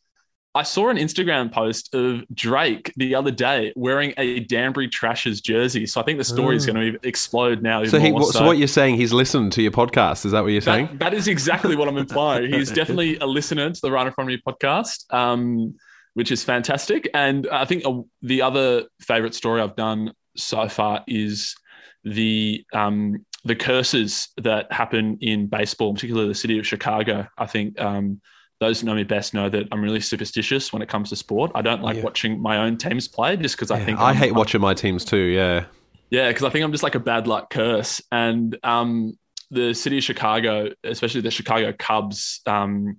I 0.56 0.62
saw 0.62 0.88
an 0.88 0.96
Instagram 0.96 1.52
post 1.52 1.94
of 1.94 2.24
Drake 2.32 2.90
the 2.96 3.14
other 3.14 3.30
day 3.30 3.74
wearing 3.76 4.14
a 4.16 4.40
Danbury 4.40 4.88
Trashers 4.88 5.42
jersey. 5.42 5.84
So 5.84 6.00
I 6.00 6.04
think 6.04 6.16
the 6.16 6.24
story 6.24 6.56
is 6.56 6.64
going 6.64 6.94
to 6.94 6.98
explode 7.06 7.60
now. 7.62 7.84
So, 7.84 7.98
he, 7.98 8.10
more 8.10 8.32
so 8.32 8.46
what 8.46 8.56
you're 8.56 8.66
saying? 8.66 8.96
He's 8.96 9.12
listened 9.12 9.52
to 9.52 9.62
your 9.62 9.70
podcast. 9.70 10.24
Is 10.24 10.32
that 10.32 10.42
what 10.42 10.52
you're 10.52 10.62
saying? 10.62 10.86
that, 10.86 10.98
that 11.00 11.14
is 11.14 11.28
exactly 11.28 11.76
what 11.76 11.88
I'm 11.88 11.98
implying. 11.98 12.50
He's 12.50 12.72
definitely 12.80 13.18
a 13.18 13.26
listener 13.26 13.70
to 13.70 13.80
the 13.82 13.92
Right 13.92 14.06
in 14.06 14.12
Front 14.14 14.30
of 14.30 14.34
Me 14.34 14.42
podcast, 14.46 15.12
um, 15.12 15.74
which 16.14 16.32
is 16.32 16.42
fantastic. 16.42 17.06
And 17.12 17.46
I 17.52 17.66
think 17.66 17.84
uh, 17.84 18.00
the 18.22 18.40
other 18.40 18.84
favorite 19.02 19.34
story 19.34 19.60
I've 19.60 19.76
done 19.76 20.14
so 20.38 20.68
far 20.70 21.04
is 21.06 21.54
the 22.02 22.64
um, 22.72 23.26
the 23.44 23.56
curses 23.56 24.28
that 24.38 24.72
happen 24.72 25.18
in 25.20 25.48
baseball, 25.48 25.92
particularly 25.92 26.28
the 26.28 26.34
city 26.34 26.58
of 26.58 26.66
Chicago. 26.66 27.26
I 27.36 27.44
think 27.44 27.78
um, 27.78 28.22
those 28.60 28.80
who 28.80 28.86
know 28.86 28.94
me 28.94 29.04
best 29.04 29.34
know 29.34 29.48
that 29.50 29.66
I'm 29.70 29.82
really 29.82 30.00
superstitious 30.00 30.72
when 30.72 30.80
it 30.82 30.88
comes 30.88 31.10
to 31.10 31.16
sport. 31.16 31.50
I 31.54 31.62
don't 31.62 31.82
like 31.82 31.96
Yeah. 31.96 32.02
watching 32.04 32.40
my 32.40 32.58
own 32.58 32.76
teams 32.78 33.06
play 33.08 33.36
just 33.36 33.56
because 33.56 33.70
I 33.70 33.78
think 33.84 33.98
I 33.98 34.04
I'm- 34.06 34.16
hate 34.16 34.34
watching 34.34 34.60
my 34.60 34.72
teams 34.74 35.04
too. 35.04 35.18
Yeah. 35.18 35.64
yeah, 36.10 36.28
because 36.28 36.44
I 36.44 36.50
think 36.50 36.64
I'm 36.64 36.72
just 36.72 36.82
like 36.82 36.94
a 36.94 37.00
bad 37.00 37.26
luck 37.26 37.50
curse. 37.50 38.00
And 38.10 38.56
um, 38.62 39.18
the 39.50 39.74
city 39.74 39.98
of 39.98 40.04
Chicago, 40.04 40.70
especially 40.84 41.20
the 41.20 41.30
Chicago 41.30 41.74
Cubs, 41.78 42.40
um, 42.46 42.96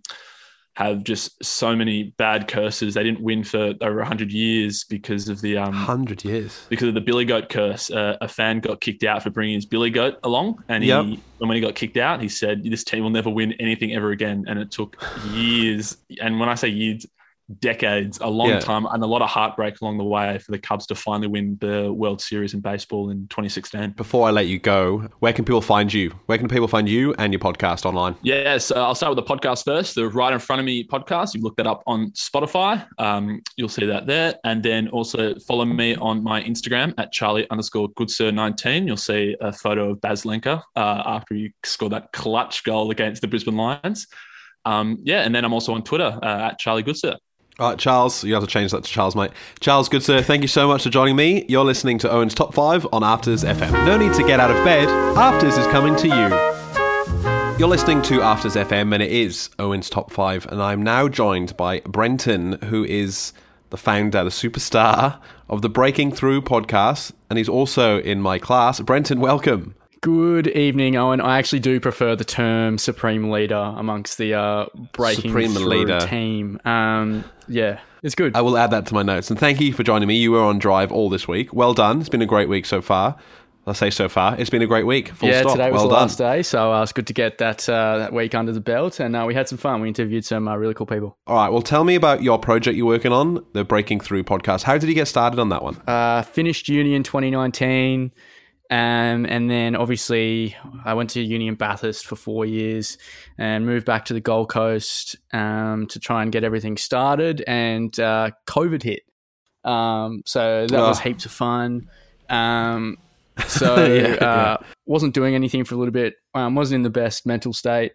have 0.77 1.03
just 1.03 1.43
so 1.43 1.75
many 1.75 2.13
bad 2.17 2.48
curses. 2.48 2.93
They 2.93 3.01
didn't 3.03 3.19
win 3.22 3.43
for 3.43 3.74
over 3.81 3.98
100 3.98 4.31
years 4.31 4.84
because 4.84 5.27
of 5.27 5.41
the 5.41 5.57
um, 5.57 5.74
Hundred 5.74 6.24
years. 6.24 6.67
because 6.69 6.88
of 6.88 6.93
the 6.93 7.01
Billy 7.01 7.25
Goat 7.25 7.50
curse. 7.50 7.89
Uh, 7.89 8.15
a 8.22 8.27
fan 8.27 8.60
got 8.60 8.79
kicked 8.79 9.03
out 9.03 9.24
for 9.24 9.31
bringing 9.31 9.55
his 9.55 9.65
Billy 9.65 9.89
Goat 9.89 10.19
along, 10.24 10.63
and 10.69 10.84
he 10.84 10.89
Yep. 10.89 11.05
and 11.05 11.19
when 11.39 11.55
he 11.55 11.62
got 11.62 11.74
kicked 11.74 11.98
out, 11.98 12.22
he 12.22 12.29
said, 12.29 12.63
"This 12.63 12.84
team 12.84 13.01
will 13.01 13.10
never 13.10 13.31
win 13.31 13.53
anything 13.53 13.96
ever 13.96 14.12
again." 14.12 14.46
And 14.48 14.60
it 14.60 14.69
took 14.69 15.03
years, 15.34 15.98
and 16.22 16.39
when 16.39 16.48
I 16.48 16.53
say 16.53 16.67
years, 16.67 17.07
decades, 17.60 18.20
a 18.22 18.27
long 18.30 18.50
Yeah. 18.50 18.60
time, 18.60 18.86
and 18.92 19.01
a 19.04 19.06
lot 19.08 19.22
of 19.22 19.30
heartbreak 19.30 19.82
along 19.82 19.98
the 19.98 20.04
way 20.04 20.38
for 20.39 20.51
the 20.51 20.60
Cubs 20.60 20.86
to 20.88 20.96
finally 20.96 21.27
win 21.27 21.58
the 21.62 21.92
World 21.94 22.22
Series 22.22 22.54
in 22.54 22.60
baseball 22.60 23.10
in 23.10 23.27
2016. 23.30 23.92
Before 23.92 24.27
I 24.27 24.32
let 24.32 24.48
you 24.48 24.60
go, 24.60 25.08
where 25.20 25.34
can 25.34 25.46
people 25.46 25.62
find 25.62 25.94
you? 25.94 26.12
Where 26.25 26.38
can 26.38 26.48
people 26.48 26.68
find 26.68 26.89
you 26.89 27.13
and 27.18 27.32
your 27.32 27.39
podcast 27.39 27.86
online? 27.86 28.16
Yeah, 28.22 28.58
so 28.58 28.75
I'll 28.84 28.96
start 28.96 29.16
with 29.16 29.25
the 29.25 29.34
podcast 29.36 29.63
first. 29.66 29.96
The 29.96 30.08
Right 30.10 30.34
in 30.34 30.39
Front 30.39 30.60
of 30.60 30.66
Me 30.66 30.84
podcast. 30.86 31.34
You 31.34 31.42
look 31.42 31.56
that 31.58 31.68
up 31.68 31.84
on 31.88 32.12
Spotify. 32.12 32.86
Um, 32.98 33.42
you'll 33.56 33.70
see 33.70 33.86
that 33.86 34.08
there. 34.08 34.36
And 34.44 34.62
then 34.62 34.88
also 34.89 35.36
follow 35.39 35.66
me 35.66 35.96
on 35.96 36.24
my 36.24 36.42
Instagram 36.44 36.94
at 36.98 37.12
Charlie 37.12 37.50
underscore 37.50 37.89
Goodsir19. 37.92 38.88
You'll 38.88 38.98
see 38.98 39.36
a 39.42 39.51
photo 39.54 39.92
of 39.92 40.01
Baz 40.01 40.24
Lenker 40.24 40.62
uh, 40.75 41.04
after 41.06 41.34
you 41.36 41.51
scored 41.63 41.94
that 41.94 42.12
clutch 42.12 42.63
goal 42.63 42.92
against 42.92 43.22
the 43.22 43.27
Brisbane 43.27 43.56
Lions. 43.56 44.08
Um, 44.66 44.98
yeah, 45.04 45.22
and 45.22 45.34
then 45.34 45.46
I'm 45.46 45.54
also 45.54 45.74
on 45.74 45.84
Twitter 45.84 46.20
uh, 46.22 46.50
at 46.51 46.60
Charlie 46.60 46.84
Goodsir. 46.84 47.16
All 47.59 47.69
right, 47.69 47.79
Charles, 47.79 48.23
you 48.23 48.35
have 48.35 48.43
to 48.43 48.47
change 48.47 48.69
that 48.71 48.83
to 48.83 48.89
Charles, 48.91 49.15
mate. 49.15 49.31
Charles, 49.59 49.89
good 49.89 50.03
sir, 50.03 50.21
thank 50.21 50.43
you 50.43 50.47
so 50.47 50.67
much 50.67 50.83
for 50.83 50.91
joining 50.91 51.15
me. 51.15 51.43
You're 51.49 51.65
listening 51.65 51.97
to 51.99 52.11
Owen's 52.11 52.35
Top 52.35 52.53
5 52.53 52.85
on 52.93 53.03
Afters 53.03 53.43
FM. 53.43 53.71
No 53.83 53.97
need 53.97 54.13
to 54.13 54.21
get 54.21 54.39
out 54.39 54.51
of 54.51 54.63
bed, 54.63 54.87
Afters 55.17 55.57
is 55.57 55.65
coming 55.67 55.95
to 55.95 56.07
you. 56.07 57.57
You're 57.57 57.67
listening 57.67 58.03
to 58.03 58.21
Afters 58.21 58.53
FM, 58.53 58.93
and 58.93 59.01
it 59.01 59.11
is 59.11 59.49
Owen's 59.57 59.89
Top 59.89 60.11
5. 60.11 60.45
And 60.51 60.61
I'm 60.61 60.83
now 60.83 61.07
joined 61.07 61.57
by 61.57 61.79
Brenton, 61.79 62.61
who 62.65 62.85
is 62.85 63.33
the 63.71 63.77
founder, 63.77 64.23
the 64.23 64.29
superstar 64.29 65.19
of 65.49 65.63
the 65.63 65.69
Breaking 65.69 66.11
Through 66.11 66.43
podcast. 66.43 67.11
And 67.31 67.39
he's 67.39 67.49
also 67.49 67.99
in 68.01 68.21
my 68.21 68.37
class. 68.37 68.79
Brenton, 68.81 69.19
welcome. 69.19 69.73
Good 70.01 70.48
evening, 70.48 70.96
Owen. 70.96 71.22
I 71.22 71.39
actually 71.39 71.60
do 71.60 71.80
prefer 71.80 72.16
the 72.16 72.24
term 72.24 72.77
supreme 72.77 73.32
leader 73.32 73.74
amongst 73.77 74.18
the 74.18 74.36
uh, 74.36 74.66
breaking 74.94 75.32
Supreme 75.32 75.51
through 75.54 75.66
leader. 75.66 76.00
team. 76.01 76.60
Um, 76.66 77.24
yeah, 77.48 77.80
it's 78.04 78.16
good. 78.16 78.36
I 78.36 78.42
will 78.42 78.58
add 78.58 78.72
that 78.72 78.86
to 78.88 78.94
my 78.94 79.04
notes. 79.04 79.32
And 79.32 79.39
thank 79.39 79.60
you 79.60 79.74
for 79.74 79.84
joining 79.84 80.08
me. 80.08 80.16
You 80.16 80.32
were 80.32 80.44
on 80.44 80.60
drive 80.60 80.92
all 80.92 81.10
this 81.10 81.27
week. 81.27 81.54
Well 81.54 81.74
done. 81.74 82.00
It's 82.00 82.10
been 82.10 82.22
a 82.22 82.27
great 82.27 82.48
week 82.50 82.66
so 82.66 82.82
far. 82.82 83.18
I 83.66 83.74
say 83.74 83.89
so 83.89 84.08
far. 84.08 84.39
It's 84.39 84.50
been 84.50 84.62
a 84.62 84.68
great 84.68 84.86
week. 84.86 85.10
Full 85.10 85.27
yeah, 85.27 85.42
stop. 85.42 85.54
today 85.54 85.72
was 85.72 85.80
well 85.80 85.89
the 85.89 85.96
done. 85.96 86.04
last 86.04 86.18
day, 86.18 86.42
so 86.42 86.72
uh, 86.72 86.84
it's 86.84 86.94
good 86.94 87.08
to 87.08 87.13
get 87.13 87.38
that 87.39 87.68
uh, 87.68 87.98
that 87.98 88.13
week 88.13 88.34
under 88.34 88.54
the 88.54 88.62
belt, 88.62 89.01
and 89.01 89.13
uh, 89.13 89.25
we 89.27 89.34
had 89.34 89.50
some 89.50 89.58
fun. 89.58 89.82
We 89.82 89.89
interviewed 89.89 90.24
some 90.24 90.48
uh, 90.48 90.56
really 90.56 90.74
cool 90.74 90.86
people. 90.86 91.18
All 91.27 91.36
right. 91.36 91.50
Well, 91.50 91.62
tell 91.62 91.84
me 91.84 91.96
about 91.96 92.24
your 92.24 92.39
project 92.39 92.77
you're 92.77 92.86
working 92.86 93.12
on, 93.12 93.46
the 93.51 93.66
Breaking 93.66 94.00
Through 94.00 94.24
podcast. 94.24 94.63
How 94.63 94.77
did 94.77 94.88
you 94.88 94.96
get 94.96 95.10
started 95.10 95.38
on 95.38 95.50
that 95.50 95.63
one? 95.63 95.75
Uh, 95.86 96.22
finished 96.22 96.70
uni 96.70 96.96
in 96.96 97.04
2019, 97.04 98.13
um, 98.69 99.25
and 99.25 99.50
then 99.50 99.75
obviously 99.75 100.55
I 100.86 100.93
went 100.93 101.12
to 101.12 101.21
uni 101.21 101.47
in 101.47 101.55
Bathurst 101.55 102.05
for 102.05 102.15
four 102.15 102.45
years, 102.45 102.97
and 103.38 103.65
moved 103.65 103.86
back 103.86 104.05
to 104.05 104.13
the 104.13 104.19
Gold 104.21 104.50
Coast 104.50 105.15
um, 105.33 105.88
to 105.88 106.00
try 106.00 106.21
and 106.24 106.31
get 106.31 106.43
everything 106.43 106.77
started. 106.77 107.43
And 107.47 107.97
uh, 108.00 108.31
COVID 108.47 108.83
hit, 108.83 109.01
um, 109.63 110.21
so 110.25 110.67
that 110.69 110.79
was 110.79 111.00
Oh. 111.00 111.03
heaps 111.03 111.25
of 111.25 111.31
fun. 111.31 111.89
Um, 112.29 112.97
so 113.47 113.75
Yeah, 113.86 114.13
uh, 114.15 114.57
wasn't 114.86 115.13
doing 115.13 115.36
anything 115.36 115.63
for 115.63 115.75
a 115.75 115.77
little 115.77 115.91
bit. 115.93 116.15
Um, 116.33 116.55
wasn't 116.55 116.77
in 116.77 116.83
the 116.83 116.89
best 116.89 117.25
mental 117.25 117.53
state. 117.53 117.93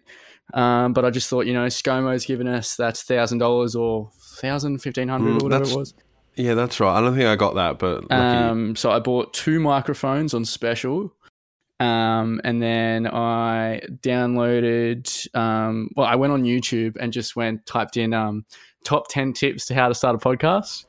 Um, 0.53 0.93
but 0.93 1.05
I 1.05 1.09
just 1.09 1.29
thought, 1.29 1.45
you 1.45 1.53
know, 1.53 1.65
ScoMo's 1.67 2.25
given 2.25 2.47
us 2.47 2.75
that's 2.75 3.03
thousand 3.03 3.37
dollars 3.39 3.75
or 3.75 4.09
thousand, 4.41 4.79
fifteen 4.79 5.07
hundred 5.07 5.35
Mm, 5.35 5.41
or 5.41 5.43
whatever 5.45 5.63
it 5.63 5.75
was. 5.75 5.93
Yeah, 6.35 6.53
that's 6.55 6.79
right. 6.79 6.97
I 6.97 7.01
don't 7.01 7.15
think 7.15 7.27
I 7.27 7.35
got 7.35 7.55
that, 7.55 7.77
but. 7.79 8.11
Um, 8.11 8.75
so 8.75 8.91
I 8.91 8.99
bought 8.99 9.33
two 9.33 9.59
microphones 9.59 10.33
on 10.33 10.45
special. 10.45 11.13
Um, 11.79 12.39
and 12.43 12.61
then 12.61 13.07
I 13.07 13.81
downloaded, 14.01 15.35
um, 15.35 15.89
well, 15.95 16.07
I 16.07 16.15
went 16.15 16.33
on 16.33 16.43
YouTube 16.43 16.97
and 16.99 17.11
just 17.11 17.35
went, 17.35 17.65
typed 17.65 17.97
in, 17.97 18.13
um, 18.13 18.45
top 18.83 19.07
10 19.09 19.33
tips 19.33 19.65
to 19.67 19.75
how 19.75 19.87
to 19.89 19.95
start 19.95 20.15
a 20.15 20.17
podcast. 20.19 20.85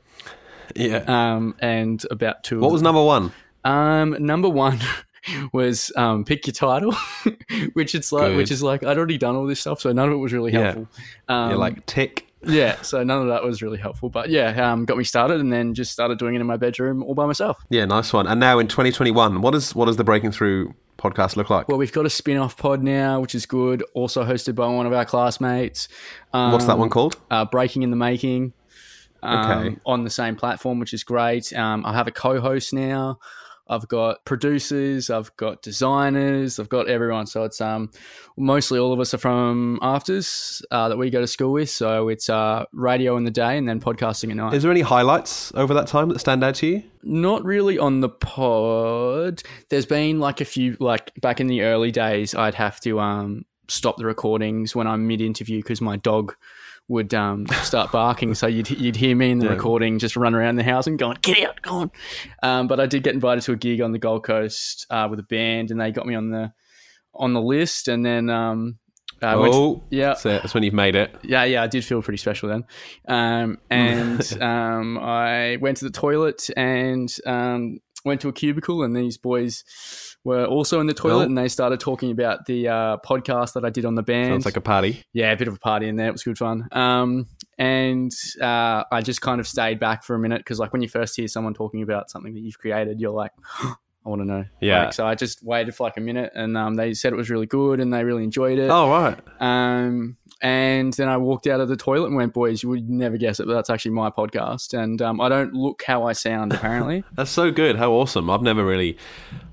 yeah. 0.77 1.05
Um, 1.07 1.55
and 1.61 2.05
about 2.11 2.45
two. 2.45 2.61
what 2.61 2.71
was 2.73 2.83
number 2.83 3.03
one? 3.03 3.33
Um, 3.65 4.17
number 4.21 4.49
one 4.49 4.79
was, 5.53 5.91
um, 5.97 6.25
pick 6.25 6.47
your 6.47 6.55
title, 6.55 6.95
which 7.73 7.95
it's 7.95 8.13
like, 8.13 8.29
Good. 8.29 8.37
which 8.37 8.51
is 8.51 8.63
like, 8.63 8.85
I'd 8.85 8.97
already 8.97 9.19
done 9.19 9.37
all 9.37 9.47
this 9.47 9.61
stuff. 9.61 9.81
So 9.81 9.93
none 9.93 10.09
of 10.09 10.15
it 10.15 10.19
was 10.19 10.33
really 10.33 10.53
Yeah. 10.53 10.61
helpful. 10.63 10.89
Um, 11.29 11.51
You're 11.51 11.59
like 11.59 11.85
tick. 11.87 12.27
Yeah, 12.47 12.81
so 12.83 13.03
none 13.03 13.23
of 13.23 13.29
that 13.29 13.43
was 13.43 13.63
really 13.63 13.79
helpful, 13.79 14.09
but 14.09 14.29
yeah, 14.31 14.71
um, 14.73 14.85
got 14.85 14.97
me 14.97 15.05
started 15.05 15.41
and 15.41 15.53
then 15.53 15.75
just 15.75 15.93
started 15.93 16.19
doing 16.19 16.35
it 16.35 16.41
in 16.41 16.47
my 16.47 16.57
bedroom 16.57 17.03
all 17.03 17.15
by 17.15 17.27
myself. 17.27 17.65
Yeah, 17.71 17.85
nice 17.85 18.13
one. 18.13 18.27
And 18.27 18.41
now 18.41 18.59
in 18.59 18.69
2021, 18.69 19.41
what 19.41 19.55
is 19.55 19.75
what 19.75 19.89
is 19.89 19.97
the 19.97 20.05
Breaking 20.05 20.33
Through 20.33 20.75
podcast 20.99 21.37
look 21.37 21.51
like? 21.51 21.69
Well, 21.69 21.79
we've 21.79 21.93
got 21.93 22.07
a 22.07 22.11
spin 22.11 22.37
off 22.39 22.57
pod 22.57 22.83
now, 22.83 23.21
which 23.21 23.35
is 23.35 23.47
good. 23.47 23.83
Also 23.95 24.25
hosted 24.25 24.55
by 24.55 24.67
one 24.67 24.87
of 24.87 24.93
our 24.93 25.05
classmates. 25.05 25.89
Um, 26.33 26.53
What's 26.53 26.67
that 26.67 26.79
one 26.79 26.91
called? 26.91 27.19
Uh, 27.31 27.45
Breaking 27.45 27.83
in 27.83 27.91
the 27.91 27.97
Making. 27.97 28.53
Um, 29.23 29.51
Okay. 29.51 29.77
On 29.87 30.05
the 30.05 30.11
same 30.11 30.37
platform, 30.37 30.79
which 30.79 30.93
is 30.93 31.03
great. 31.03 31.53
Um, 31.53 31.85
I 31.87 31.95
have 31.95 32.07
a 32.07 32.13
co 32.13 32.41
host 32.41 32.73
now. 32.75 33.19
I've 33.67 33.89
got 33.89 34.25
producers, 34.25 35.09
I've 35.09 35.35
got 35.37 35.63
designers, 35.63 36.59
I've 36.59 36.69
got 36.69 36.89
everyone. 36.89 37.27
So 37.27 37.45
it's 37.45 37.61
um, 37.61 37.91
mostly 38.37 38.79
all 38.79 38.93
of 38.93 39.01
us 39.01 39.15
are 39.15 39.19
from 39.19 39.79
Afters 39.81 40.63
uh, 40.71 40.89
that 40.89 40.99
we 40.99 41.11
go 41.11 41.21
to 41.21 41.27
school 41.27 41.53
with. 41.53 41.71
So 41.71 42.09
it's 42.09 42.29
uh, 42.29 42.67
radio 42.73 43.17
in 43.17 43.25
the 43.25 43.31
day 43.31 43.57
and 43.57 43.69
then 43.69 43.81
podcasting 43.81 44.31
at 44.31 44.37
night. 44.37 44.55
Is 44.55 44.63
there 44.63 44.71
any 44.71 44.83
highlights 44.83 45.53
over 45.55 45.73
that 45.75 45.87
time 45.87 46.11
that 46.11 46.19
stand 46.19 46.45
out 46.45 46.57
to 46.57 46.67
you? 46.67 46.83
Not 47.03 47.45
really 47.45 47.79
on 47.79 48.01
the 48.01 48.11
pod. 48.11 49.43
There's 49.71 49.87
been 49.87 50.21
like 50.21 50.41
a 50.41 50.45
few, 50.45 50.77
like 50.79 51.13
back 51.21 51.41
in 51.41 51.47
the 51.47 51.63
early 51.63 51.91
days, 51.91 52.35
I'd 52.35 52.55
have 52.55 52.81
to 52.81 53.01
um, 53.01 53.47
stop 53.69 53.97
the 53.97 54.05
recordings 54.05 54.75
when 54.75 54.87
I'm 54.87 55.07
mid 55.07 55.21
interview 55.21 55.59
because 55.59 55.81
my 55.81 55.97
dog 55.97 56.35
would 56.89 57.15
um, 57.15 57.47
start 57.63 57.91
barking. 57.93 58.35
so 58.35 58.47
you'd, 58.47 58.69
you'd 58.71 58.97
hear 58.97 59.17
me 59.17 59.31
in 59.31 59.39
the 59.39 59.47
Yeah. 59.47 59.53
recording 59.53 59.99
just 59.99 60.17
run 60.17 60.35
around 60.35 60.57
the 60.57 60.63
house 60.65 60.87
and 60.87 60.99
going, 60.99 61.17
get 61.23 61.41
out, 61.49 61.63
go 61.63 61.71
on. 61.77 61.91
Um, 62.43 62.69
but 62.69 62.79
I 62.81 62.87
did 62.87 63.03
get 63.03 63.15
invited 63.15 63.43
to 63.45 63.53
a 63.53 63.57
gig 63.57 63.81
on 63.81 63.93
the 63.93 63.99
Gold 63.99 64.25
Coast 64.25 64.87
uh, 64.91 65.07
with 65.11 65.19
a 65.19 65.23
band 65.25 65.71
and 65.71 65.81
they 65.81 65.91
got 65.93 66.07
me 66.07 66.15
on 66.15 66.31
the 66.31 66.53
on 67.15 67.33
the 67.33 67.41
list. 67.41 67.89
And 67.89 68.05
then, 68.05 68.29
um, 68.29 68.79
to- 69.21 69.29
oh, 69.35 69.83
yeah. 69.89 70.09
that's, 70.09 70.25
that's 70.25 70.53
when 70.55 70.63
you've 70.63 70.75
made 70.75 70.95
it. 70.97 71.15
yeah, 71.23 71.45
yeah, 71.45 71.63
I 71.63 71.69
did 71.69 71.85
feel 71.85 72.03
pretty 72.03 72.19
special 72.19 72.49
then. 72.51 72.65
Um, 73.09 73.59
and 73.71 74.21
um, 74.43 74.99
I 74.99 75.57
went 75.61 75.79
to 75.79 75.85
the 75.87 75.91
toilet 75.91 76.51
and 76.57 77.09
um, 77.25 77.79
went 78.05 78.21
to 78.23 78.29
a 78.29 78.33
cubicle, 78.33 78.83
and 78.83 78.95
these 78.95 79.17
boys 79.17 79.65
were 80.25 80.47
also 80.47 80.81
in 80.81 80.87
the 80.87 80.95
toilet, 80.95 81.27
and 81.27 81.37
they 81.37 81.49
started 81.49 81.81
talking 81.81 82.11
about 82.11 82.47
the 82.47 82.69
uh, 82.69 82.97
podcast 83.05 83.53
that 83.53 83.65
I 83.65 83.71
did 83.71 83.85
on 83.85 83.95
the 83.95 84.03
band. 84.03 84.33
Sounds 84.33 84.45
like 84.47 84.57
a 84.57 84.61
party. 84.63 85.03
yeah, 85.13 85.33
a 85.33 85.37
bit 85.37 85.49
of 85.49 85.55
a 85.55 85.59
party 85.59 85.87
in 85.87 85.97
there. 85.97 86.09
It 86.09 86.13
was 86.13 86.23
good 86.23 86.39
fun. 86.39 86.67
Um, 86.73 87.29
and 87.59 88.11
uh, 88.41 88.85
I 88.91 89.01
just 89.03 89.21
kind 89.21 89.39
of 89.39 89.47
stayed 89.47 89.79
back 89.79 90.03
for 90.03 90.17
a 90.17 90.19
minute 90.19 90.39
because, 90.39 90.59
like, 90.59 90.73
when 90.73 90.83
you 90.83 90.89
first 90.89 91.15
hear 91.17 91.29
someone 91.29 91.55
talking 91.55 91.83
about 91.83 92.11
something 92.11 92.35
that 92.35 92.41
you've 92.41 92.59
created, 92.59 93.01
you're 93.01 93.13
like, 93.13 93.33
I 93.63 94.11
want 94.11 94.21
to 94.21 94.27
know. 94.27 94.45
Yeah. 94.61 94.85
Like, 94.85 94.93
so 94.93 95.07
I 95.07 95.15
just 95.15 95.43
waited 95.43 95.75
for 95.75 95.85
like 95.85 95.97
a 95.97 96.01
minute, 96.01 96.33
and 96.35 96.57
um, 96.57 96.75
they 96.75 96.95
said 96.95 97.13
it 97.13 97.17
was 97.17 97.31
really 97.31 97.47
good, 97.47 97.81
and 97.81 97.93
they 97.93 98.05
really 98.05 98.25
enjoyed 98.25 98.59
it. 98.59 98.71
Oh, 98.71 98.91
right. 98.91 99.19
Um, 99.41 100.17
and 100.41 100.93
then 100.93 101.09
I 101.09 101.17
walked 101.17 101.47
out 101.47 101.61
of 101.61 101.69
the 101.69 101.77
toilet 101.77 102.09
and 102.09 102.17
went, 102.17 102.35
boys, 102.35 102.63
you 102.63 102.69
would 102.69 102.91
never 102.91 103.17
guess 103.17 103.41
it, 103.41 103.47
but 103.47 103.55
that's 103.55 103.71
actually 103.71 103.93
my 103.93 104.11
podcast. 104.11 104.79
And 104.79 105.01
um, 105.01 105.21
I 105.21 105.29
don't 105.29 105.55
look 105.55 105.83
how 105.87 106.05
I 106.05 106.13
sound, 106.13 106.53
apparently. 106.53 107.05
That's 107.15 107.31
so 107.31 107.51
good. 107.51 107.77
How 107.77 107.93
awesome. 107.93 108.29
I've 108.29 108.43
never 108.43 108.65
really, 108.65 108.99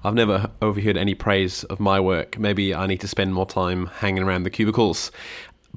I've 0.03 0.15
never 0.15 0.49
overheard 0.61 0.97
any 0.97 1.15
praise 1.15 1.63
of 1.65 1.79
my 1.79 1.99
work. 1.99 2.37
Maybe 2.37 2.73
I 2.75 2.87
need 2.87 2.99
to 3.01 3.07
spend 3.07 3.33
more 3.33 3.45
time 3.45 3.87
hanging 3.87 4.23
around 4.23 4.43
the 4.43 4.49
cubicles. 4.49 5.11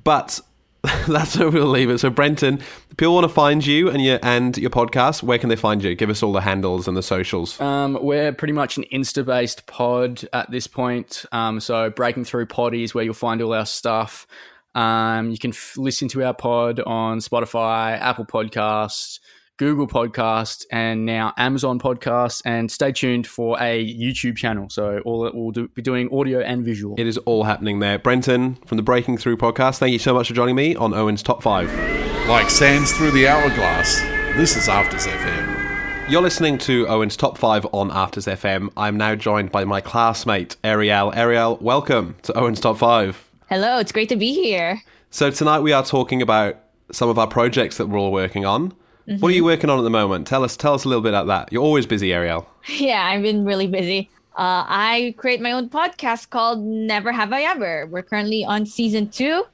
But 0.02 0.40
that's 1.08 1.38
where 1.38 1.48
we'll 1.48 1.66
leave 1.66 1.88
it. 1.88 1.98
So, 1.98 2.10
Brenton, 2.10 2.60
people 2.96 3.14
want 3.14 3.24
to 3.24 3.32
find 3.32 3.64
you 3.64 3.88
and 3.88 4.02
your, 4.02 4.18
and 4.22 4.56
your 4.58 4.70
podcast, 4.70 5.22
where 5.22 5.38
can 5.38 5.48
they 5.48 5.56
find 5.56 5.82
you? 5.82 5.94
Give 5.94 6.10
us 6.10 6.22
all 6.22 6.32
the 6.32 6.42
handles 6.42 6.86
and 6.86 6.96
the 6.96 7.02
socials. 7.02 7.58
um, 7.60 7.98
we're 8.02 8.32
pretty 8.32 8.52
much 8.52 8.76
an 8.76 8.84
Insta 8.92 9.24
based 9.24 9.66
pod 9.66 10.28
at 10.32 10.50
this 10.50 10.66
point. 10.66 11.24
Um, 11.32 11.60
so 11.60 11.88
Breaking 11.90 12.24
Through 12.24 12.46
Poddy 12.46 12.82
is 12.82 12.94
where 12.94 13.04
you'll 13.04 13.14
find 13.14 13.40
all 13.40 13.54
our 13.54 13.66
stuff. 13.66 14.26
Um, 14.74 15.30
you 15.30 15.38
can 15.38 15.50
f- 15.50 15.74
listen 15.76 16.08
to 16.08 16.24
our 16.24 16.34
pod 16.34 16.80
on 16.80 17.18
Spotify, 17.18 17.98
Apple 17.98 18.24
Podcasts, 18.26 19.20
Google 19.56 19.86
Podcast, 19.86 20.64
and 20.72 21.06
now 21.06 21.32
Amazon 21.36 21.78
Podcast. 21.78 22.42
And 22.44 22.70
stay 22.70 22.92
tuned 22.92 23.26
for 23.26 23.56
a 23.60 23.86
YouTube 23.86 24.36
channel. 24.36 24.68
So 24.68 25.00
all 25.04 25.22
that 25.22 25.34
we'll 25.34 25.52
do, 25.52 25.68
be 25.68 25.82
doing 25.82 26.08
audio 26.12 26.40
and 26.40 26.64
visual. 26.64 26.96
It 26.98 27.06
is 27.06 27.18
all 27.18 27.44
happening 27.44 27.78
there. 27.78 27.98
Brenton 27.98 28.56
from 28.66 28.76
the 28.76 28.82
Breaking 28.82 29.16
Through 29.16 29.36
podcast, 29.36 29.78
thank 29.78 29.92
you 29.92 29.98
so 29.98 30.12
much 30.14 30.28
for 30.28 30.34
joining 30.34 30.56
me 30.56 30.74
on 30.74 30.92
Owen's 30.92 31.22
Top 31.22 31.42
5. 31.42 32.28
Like 32.28 32.50
sands 32.50 32.92
through 32.92 33.12
the 33.12 33.28
hourglass, 33.28 34.00
this 34.36 34.56
is 34.56 34.68
Afters 34.68 35.06
FM. 35.06 36.10
You're 36.10 36.20
listening 36.20 36.58
to 36.58 36.86
Owen's 36.88 37.16
Top 37.16 37.38
5 37.38 37.66
on 37.72 37.90
Afters 37.90 38.26
FM. 38.26 38.70
I'm 38.76 38.96
now 38.96 39.14
joined 39.14 39.50
by 39.52 39.64
my 39.64 39.80
classmate, 39.80 40.56
Ariel. 40.62 41.12
Ariel, 41.14 41.56
welcome 41.62 42.16
to 42.24 42.38
Owen's 42.38 42.60
Top 42.60 42.76
5. 42.76 43.23
Hello, 43.48 43.78
it's 43.78 43.92
great 43.92 44.08
to 44.08 44.16
be 44.16 44.32
here. 44.32 44.80
So 45.10 45.30
tonight 45.30 45.60
we 45.60 45.72
are 45.72 45.84
talking 45.84 46.22
about 46.22 46.56
some 46.92 47.08
of 47.08 47.18
our 47.18 47.26
projects 47.26 47.76
that 47.76 47.86
we're 47.86 47.98
all 47.98 48.12
working 48.12 48.44
on. 48.46 48.72
What 49.06 49.28
are 49.28 49.34
you 49.34 49.44
working 49.44 49.68
on 49.68 49.78
at 49.78 49.82
the 49.82 49.90
moment? 49.90 50.26
Tell 50.26 50.42
us 50.44 50.56
tell 50.56 50.72
us 50.72 50.84
a 50.86 50.88
little 50.88 51.02
bit 51.02 51.10
about 51.10 51.26
that. 51.26 51.52
You're 51.52 51.62
always 51.62 51.84
busy, 51.86 52.12
Ariel. 52.12 52.48
Yeah, 52.68 53.04
I've 53.04 53.20
been 53.22 53.44
really 53.44 53.66
busy. 53.66 54.08
Uh, 54.38 54.64
I 54.66 55.14
create 55.18 55.42
my 55.42 55.52
own 55.52 55.68
podcast 55.68 56.30
called 56.30 56.60
Never 56.62 57.12
Have 57.12 57.30
I 57.34 57.42
Ever. 57.42 57.86
We're 57.86 58.02
currently 58.02 58.46
on 58.46 58.64
season 58.64 59.10
two, 59.10 59.44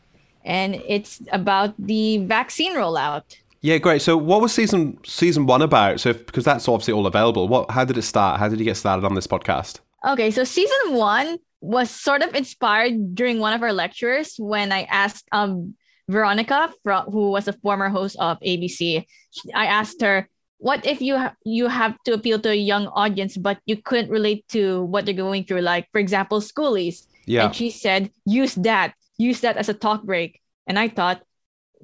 and 0.44 0.76
it's 0.86 1.20
about 1.32 1.74
the 1.76 2.18
vaccine 2.18 2.74
rollout. 2.76 3.24
Yeah, 3.60 3.78
great. 3.78 4.02
So 4.02 4.16
what 4.16 4.40
was 4.40 4.54
season 4.54 4.98
season 5.04 5.46
1 5.46 5.62
about? 5.62 5.98
So 6.00 6.10
if, 6.10 6.24
because 6.24 6.44
that's 6.44 6.68
obviously 6.68 6.94
all 6.94 7.06
available. 7.08 7.48
What 7.48 7.72
how 7.72 7.84
did 7.84 7.98
it 7.98 8.02
start? 8.02 8.38
How 8.38 8.48
did 8.48 8.60
you 8.60 8.64
get 8.64 8.76
started 8.76 9.04
on 9.04 9.16
this 9.16 9.26
podcast? 9.26 9.80
Okay, 10.06 10.30
so 10.30 10.44
season 10.44 10.94
one 10.94 11.38
was 11.60 11.90
sort 11.90 12.22
of 12.22 12.34
inspired 12.34 13.14
during 13.14 13.38
one 13.38 13.52
of 13.52 13.62
our 13.62 13.72
lectures 13.72 14.36
when 14.38 14.72
I 14.72 14.84
asked 14.84 15.28
um 15.32 15.74
Veronica, 16.08 16.72
who 17.06 17.30
was 17.30 17.46
a 17.46 17.52
former 17.52 17.88
host 17.88 18.16
of 18.18 18.40
ABC. 18.40 19.06
I 19.54 19.66
asked 19.66 20.02
her, 20.02 20.28
"What 20.58 20.84
if 20.84 21.00
you 21.00 21.16
ha- 21.16 21.36
you 21.44 21.68
have 21.68 21.94
to 22.04 22.14
appeal 22.14 22.40
to 22.40 22.50
a 22.50 22.58
young 22.58 22.88
audience, 22.88 23.36
but 23.36 23.58
you 23.64 23.76
couldn't 23.76 24.10
relate 24.10 24.42
to 24.50 24.82
what 24.90 25.06
they're 25.06 25.14
going 25.14 25.44
through? 25.44 25.62
Like, 25.62 25.86
for 25.92 26.00
example, 26.00 26.40
schoolies." 26.40 27.06
Yeah. 27.26 27.46
And 27.46 27.54
she 27.54 27.70
said, 27.70 28.10
"Use 28.26 28.56
that. 28.66 28.94
Use 29.18 29.40
that 29.46 29.56
as 29.56 29.68
a 29.68 29.74
talk 29.74 30.02
break." 30.02 30.40
And 30.66 30.78
I 30.78 30.88
thought, 30.88 31.22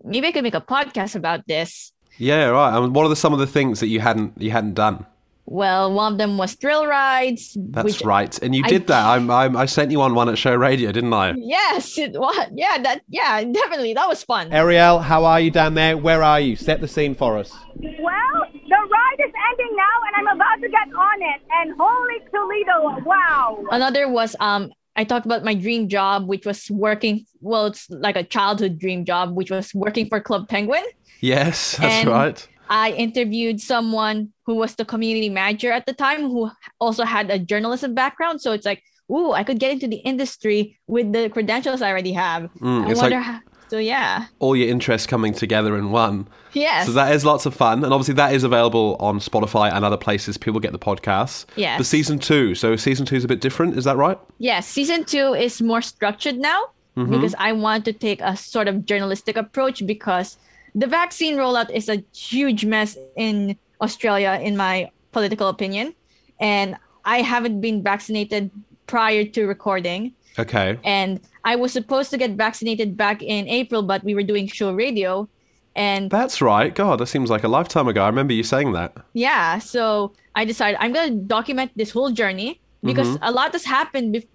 maybe 0.04 0.28
I 0.28 0.32
could 0.32 0.42
make 0.42 0.54
a 0.54 0.60
podcast 0.60 1.14
about 1.14 1.46
this. 1.46 1.92
Yeah, 2.18 2.46
right. 2.46 2.72
I 2.72 2.82
And 2.82 2.94
what 2.94 3.04
are 3.04 3.08
the, 3.08 3.16
some 3.16 3.32
of 3.32 3.38
the 3.38 3.46
things 3.46 3.80
that 3.80 3.88
you 3.88 4.00
hadn't 4.00 4.40
you 4.40 4.50
hadn't 4.50 4.74
done? 4.74 5.06
Well, 5.46 5.92
one 5.94 6.12
of 6.12 6.18
them 6.18 6.38
was 6.38 6.54
thrill 6.54 6.86
rides. 6.86 7.56
That's 7.70 7.84
which- 7.84 8.02
right. 8.04 8.36
And 8.42 8.54
you 8.54 8.62
I- 8.64 8.68
did 8.68 8.86
that. 8.88 9.06
I'm, 9.06 9.30
I'm, 9.30 9.56
I 9.56 9.66
sent 9.66 9.90
you 9.92 10.00
on 10.02 10.14
one 10.14 10.28
at 10.28 10.36
Show 10.38 10.54
Radio, 10.54 10.90
didn't 10.92 11.12
I? 11.12 11.34
Yes, 11.36 11.96
it 11.98 12.12
was. 12.12 12.48
Yeah, 12.54 12.78
that. 12.82 13.02
Yeah, 13.08 13.44
definitely. 13.44 13.94
That 13.94 14.08
was 14.08 14.24
fun. 14.24 14.52
Ariel, 14.52 14.98
how 14.98 15.24
are 15.24 15.40
you 15.40 15.50
down 15.50 15.74
there? 15.74 15.96
Where 15.96 16.22
are 16.22 16.40
you? 16.40 16.56
Set 16.56 16.80
the 16.80 16.88
scene 16.88 17.14
for 17.14 17.38
us. 17.38 17.52
Well, 17.76 18.38
the 18.52 18.88
ride 18.90 19.20
is 19.20 19.32
ending 19.50 19.76
now, 19.76 19.96
and 20.06 20.28
I'm 20.28 20.36
about 20.36 20.56
to 20.60 20.68
get 20.68 20.88
on 20.94 21.22
it. 21.22 21.40
And 21.52 21.74
holy 21.78 22.18
Toledo, 22.32 23.04
wow! 23.04 23.64
Another 23.70 24.08
was 24.08 24.34
um 24.40 24.72
I 24.96 25.04
talked 25.04 25.26
about 25.26 25.44
my 25.44 25.54
dream 25.54 25.88
job, 25.88 26.26
which 26.26 26.44
was 26.46 26.70
working. 26.70 27.24
Well, 27.40 27.66
it's 27.66 27.88
like 27.90 28.16
a 28.16 28.24
childhood 28.24 28.78
dream 28.78 29.04
job, 29.04 29.36
which 29.36 29.50
was 29.50 29.72
working 29.74 30.08
for 30.08 30.20
Club 30.20 30.48
Penguin. 30.48 30.82
Yes, 31.20 31.76
that's 31.76 31.94
And 31.94 32.08
right. 32.08 32.48
I 32.68 32.92
interviewed 32.92 33.60
someone 33.60 34.32
who 34.46 34.54
was 34.54 34.74
the 34.76 34.84
community 34.84 35.28
manager 35.28 35.72
at 35.72 35.84
the 35.86 35.92
time, 35.92 36.22
who 36.22 36.50
also 36.80 37.04
had 37.04 37.30
a 37.30 37.38
journalism 37.38 37.94
background. 37.94 38.40
So 38.40 38.52
it's 38.52 38.64
like, 38.64 38.82
ooh, 39.10 39.32
I 39.32 39.42
could 39.44 39.58
get 39.58 39.72
into 39.72 39.88
the 39.88 39.96
industry 39.96 40.78
with 40.86 41.12
the 41.12 41.28
credentials 41.28 41.82
I 41.82 41.90
already 41.90 42.12
have. 42.12 42.42
Mm, 42.60 42.82
I 42.84 42.94
wonder 42.94 43.00
like- 43.16 43.24
how. 43.24 43.40
So 43.68 43.78
yeah, 43.78 44.26
All 44.38 44.54
your 44.54 44.68
interests 44.68 45.08
coming 45.08 45.32
together 45.34 45.76
in 45.76 45.90
one. 45.90 46.28
yes, 46.52 46.86
So 46.86 46.92
that 46.92 47.12
is 47.12 47.24
lots 47.24 47.46
of 47.46 47.52
fun. 47.52 47.82
And 47.82 47.92
obviously, 47.92 48.14
that 48.14 48.32
is 48.32 48.44
available 48.44 48.96
on 49.00 49.18
Spotify 49.18 49.72
and 49.72 49.84
other 49.84 49.96
places 49.96 50.38
people 50.38 50.60
get 50.60 50.70
the 50.70 50.78
podcasts. 50.78 51.46
Yes. 51.56 51.76
The 51.78 51.84
season 51.84 52.20
two. 52.20 52.54
So 52.54 52.76
season 52.76 53.04
two 53.06 53.16
is 53.16 53.24
a 53.24 53.28
bit 53.28 53.40
different. 53.40 53.76
Is 53.76 53.82
that 53.82 53.96
right? 53.96 54.18
yes. 54.38 54.68
Season 54.68 55.02
two 55.02 55.34
is 55.34 55.60
more 55.60 55.82
structured 55.82 56.36
now 56.36 56.60
Mhm. 56.96 57.10
because 57.10 57.34
I 57.40 57.50
want 57.54 57.84
to 57.86 57.92
take 57.92 58.20
a 58.20 58.36
sort 58.36 58.68
of 58.68 58.86
journalistic 58.86 59.36
approach 59.36 59.84
because 59.84 60.38
the 60.76 60.86
vaccine 60.86 61.34
rollout 61.36 61.68
is 61.70 61.88
a 61.88 62.04
huge 62.14 62.64
mess 62.64 62.96
in 63.16 63.56
Australia, 63.80 64.38
in 64.42 64.56
my 64.56 64.90
political 65.12 65.48
opinion, 65.48 65.94
and 66.40 66.76
I 67.04 67.22
haven't 67.22 67.60
been 67.60 67.82
vaccinated 67.82 68.50
prior 68.86 69.24
to 69.24 69.46
recording. 69.46 70.12
Okay. 70.38 70.78
and 70.84 71.18
I 71.44 71.56
was 71.56 71.72
supposed 71.72 72.10
to 72.10 72.18
get 72.18 72.32
vaccinated 72.32 72.94
back 72.96 73.22
in 73.22 73.48
April, 73.48 73.80
but 73.82 74.04
we 74.04 74.14
were 74.14 74.22
doing 74.22 74.46
show 74.48 74.70
radio, 74.74 75.28
and 75.74 76.10
That's 76.10 76.42
right. 76.42 76.74
God, 76.74 77.00
that 77.00 77.06
seems 77.06 77.30
like 77.30 77.42
a 77.44 77.48
lifetime 77.48 77.88
ago. 77.88 78.02
I 78.04 78.08
remember 78.08 78.34
you 78.34 78.42
saying 78.42 78.72
that. 78.72 78.92
yeah, 79.14 79.58
so 79.58 80.12
I 80.34 80.44
decided 80.44 80.76
I'm 80.80 80.92
gonna 80.92 81.12
document 81.16 81.72
this 81.76 81.90
whole 81.90 82.10
journey 82.10 82.60
because 82.84 83.08
Mhm. 83.16 83.18
a 83.22 83.32
lot 83.32 83.52
has 83.52 83.64
happened 83.64 84.14
bef- 84.14 84.28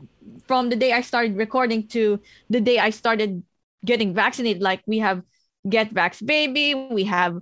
from 0.47 0.69
the 0.69 0.75
day 0.75 0.91
I 0.93 1.01
started 1.01 1.37
recording 1.37 1.85
to 1.93 2.19
the 2.49 2.59
day 2.61 2.79
I 2.79 2.89
started 2.89 3.43
getting 3.85 4.13
vaccinated. 4.13 4.61
Like 4.61 4.81
we 4.87 4.97
have 4.99 5.21
Get 5.69 5.93
Vax 5.93 6.25
Baby, 6.25 6.73
we 6.89 7.03
have 7.05 7.41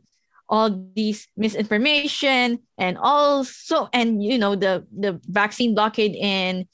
all 0.50 0.70
these 0.96 1.28
misinformation 1.38 2.60
and 2.78 2.98
also 2.98 3.88
and 3.94 4.24
you 4.24 4.38
know 4.38 4.56
the 4.56 4.84
the 4.98 5.20
vaccine 5.30 5.76
blockade 5.76 6.16
in 6.16 6.68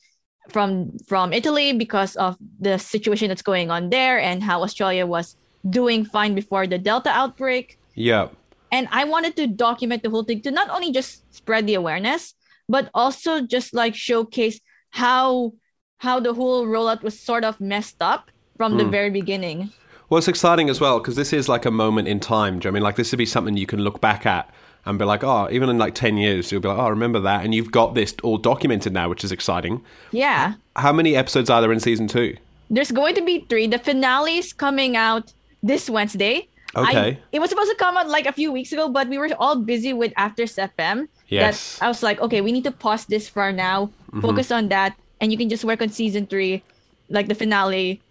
from 0.49 0.95
from 1.07 1.33
Italy 1.33 1.73
because 1.73 2.15
of 2.15 2.37
the 2.59 2.77
situation 2.77 3.27
that's 3.27 3.41
going 3.41 3.69
on 3.69 3.89
there 3.89 4.19
and 4.19 4.41
how 4.43 4.63
Australia 4.63 5.05
was 5.05 5.35
doing 5.69 6.05
fine 6.05 6.33
before 6.35 6.67
the 6.67 6.77
Delta 6.77 7.09
outbreak. 7.09 7.77
Yeah. 7.95 8.29
And 8.71 8.87
I 8.91 9.03
wanted 9.05 9.35
to 9.37 9.47
document 9.47 10.03
the 10.03 10.09
whole 10.09 10.23
thing 10.23 10.41
to 10.41 10.51
not 10.51 10.69
only 10.69 10.91
just 10.91 11.23
spread 11.33 11.65
the 11.67 11.73
awareness, 11.75 12.33
but 12.69 12.89
also 12.93 13.41
just 13.41 13.73
like 13.73 13.95
showcase 13.95 14.59
how 14.91 15.53
how 15.97 16.19
the 16.19 16.33
whole 16.33 16.65
rollout 16.67 17.01
was 17.03 17.19
sort 17.19 17.43
of 17.43 17.59
messed 17.59 18.01
up 18.01 18.29
from 18.57 18.77
the 18.77 18.83
Mm. 18.83 18.91
very 18.91 19.09
beginning. 19.09 19.71
Well, 20.09 20.17
it's 20.19 20.27
exciting 20.27 20.69
as 20.69 20.79
well 20.79 20.99
because 20.99 21.15
this 21.15 21.33
is 21.33 21.49
like 21.49 21.65
a 21.65 21.71
moment 21.71 22.07
in 22.07 22.19
time. 22.19 22.59
Do 22.59 22.67
you 22.67 22.71
know 22.71 22.75
I 22.75 22.79
mean 22.79 22.83
like 22.83 22.95
this 22.95 23.11
would 23.11 23.17
be 23.17 23.25
something 23.25 23.57
you 23.57 23.65
can 23.65 23.79
look 23.79 24.01
back 24.01 24.25
at 24.25 24.49
and 24.85 24.99
be 24.99 25.05
like, 25.05 25.23
oh, 25.23 25.47
even 25.51 25.67
in 25.69 25.79
like 25.79 25.95
10 25.95 26.17
years, 26.17 26.51
you'll 26.51 26.61
be 26.61 26.67
like, 26.67 26.77
oh, 26.77 26.81
I 26.85 26.89
remember 26.89 27.19
that. 27.21 27.43
And 27.43 27.55
you've 27.55 27.71
got 27.71 27.95
this 27.95 28.13
all 28.21 28.37
documented 28.37 28.93
now, 28.93 29.09
which 29.09 29.23
is 29.23 29.31
exciting. 29.31 29.81
Yeah. 30.11 30.53
How 30.75 30.93
many 30.93 31.15
episodes 31.15 31.49
are 31.49 31.59
there 31.59 31.71
in 31.71 31.79
season 31.79 32.07
two? 32.07 32.37
There's 32.69 32.91
going 32.91 33.15
to 33.15 33.23
be 33.25 33.45
three. 33.49 33.65
The 33.65 33.79
finale 33.79 34.37
is 34.37 34.53
coming 34.53 34.95
out 34.95 35.33
this 35.63 35.89
Wednesday. 35.89 36.47
Okay. 36.75 36.97
I, 37.13 37.19
it 37.31 37.39
was 37.39 37.49
supposed 37.49 37.71
to 37.71 37.75
come 37.77 37.97
out 37.97 38.09
like 38.09 38.27
a 38.27 38.31
few 38.33 38.51
weeks 38.51 38.71
ago, 38.73 38.89
but 38.89 39.07
we 39.07 39.17
were 39.17 39.29
all 39.39 39.55
busy 39.55 39.93
with 39.93 40.13
After 40.17 40.43
FM. 40.43 41.07
Yes. 41.29 41.79
That 41.79 41.85
I 41.85 41.87
was 41.87 42.03
like, 42.03 42.19
okay, 42.21 42.41
we 42.41 42.51
need 42.51 42.65
to 42.65 42.71
pause 42.71 43.05
this 43.05 43.27
for 43.27 43.51
now, 43.51 43.89
Mhm. 44.11 44.21
focus 44.21 44.51
on 44.51 44.69
that, 44.69 44.95
and 45.19 45.31
you 45.31 45.37
can 45.37 45.49
just 45.49 45.63
work 45.65 45.81
on 45.81 45.89
season 45.89 46.27
three, 46.27 46.61
like 47.09 47.27
the 47.27 47.33
finale, 47.35 48.01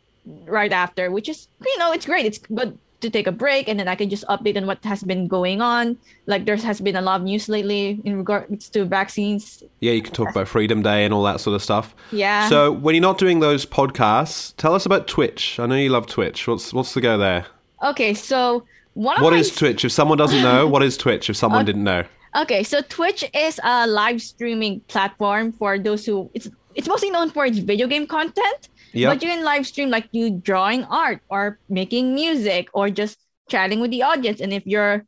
right 0.47 0.73
after. 0.73 1.11
Which 1.11 1.29
is, 1.29 1.49
you 1.65 1.79
know, 1.79 1.93
it's 1.93 2.07
great. 2.07 2.27
It's 2.27 2.39
good 2.39 2.79
to 3.01 3.11
take 3.11 3.27
a 3.27 3.33
break, 3.33 3.69
and 3.69 3.79
then 3.79 3.87
I 3.87 3.97
can 3.97 4.09
just 4.09 4.25
update 4.29 4.57
on 4.57 4.67
what 4.67 4.83
has 4.85 5.03
been 5.03 5.27
going 5.29 5.61
on. 5.61 5.99
Like 6.27 6.47
there 6.47 6.57
has 6.57 6.81
been 6.81 6.97
a 6.97 7.03
lot 7.03 7.21
of 7.21 7.25
news 7.25 7.49
lately 7.51 8.01
in 8.05 8.17
regards 8.17 8.71
to 8.71 8.85
vaccines. 8.87 9.63
Yeah, 9.81 9.93
you 9.93 10.01
can 10.03 10.15
talk 10.15 10.31
about 10.31 10.49
Freedom 10.49 10.81
Day 10.83 11.05
and 11.05 11.13
all 11.13 11.23
that 11.25 11.41
sort 11.41 11.55
of 11.55 11.63
stuff. 11.63 11.95
Yeah. 12.13 12.49
So 12.49 12.73
when 12.73 12.95
you're 12.95 13.03
not 13.03 13.19
doing 13.19 13.41
those 13.41 13.67
podcasts, 13.67 14.55
tell 14.57 14.75
us 14.75 14.87
about 14.87 15.07
Twitch. 15.07 15.59
I 15.61 15.67
know 15.67 15.75
you 15.77 15.91
love 15.91 16.07
Twitch. 16.07 16.47
What's 16.49 16.73
what's 16.73 16.95
the 16.95 17.01
go 17.03 17.19
there? 17.19 17.45
Okay, 17.83 18.15
so 18.15 18.65
one 18.95 19.17
of 19.19 19.23
What 19.23 19.33
my 19.35 19.39
is 19.41 19.55
Twitch? 19.55 19.85
If 19.85 19.93
someone 19.93 20.17
doesn't 20.17 20.41
know, 20.43 20.67
what 20.67 20.83
is 20.83 20.97
Twitch? 20.97 21.29
If 21.29 21.37
someone 21.37 21.61
Uh, 21.65 21.65
didn't 21.65 21.85
know. 21.85 22.05
Okay, 22.37 22.63
so 22.63 22.81
Twitch 22.81 23.23
is 23.35 23.61
a 23.63 23.87
live 23.87 24.23
streaming 24.23 24.81
platform 24.89 25.53
for 25.53 25.79
those 25.79 26.07
who 26.07 26.31
it's 26.33 26.49
it's 26.75 26.89
mostly 26.89 27.11
known 27.11 27.31
for 27.31 27.45
its 27.45 27.59
video 27.59 27.87
game 27.87 28.07
content. 28.07 28.69
Yep. 28.95 29.11
But 29.13 29.23
you 29.23 29.29
can 29.29 29.45
live 29.45 29.67
stream 29.67 29.91
like 29.91 30.09
you 30.13 30.31
drawing 30.31 30.85
art 30.85 31.21
or 31.29 31.59
making 31.69 32.15
music 32.15 32.69
or 32.73 32.91
just 32.91 33.19
chatting 33.51 33.81
with 33.81 33.91
the 33.91 34.03
audience. 34.03 34.41
And 34.41 34.53
if 34.53 34.67
you're 34.67 35.05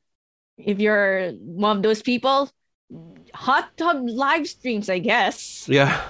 if 0.59 0.81
you're 0.81 1.33
one 1.33 1.79
of 1.79 1.83
those 1.83 2.03
people, 2.03 2.51
hot 3.35 3.77
tub 3.77 3.99
live 4.03 4.49
streams, 4.49 4.89
I 4.89 4.99
guess. 4.99 5.69
Yeah, 5.69 6.03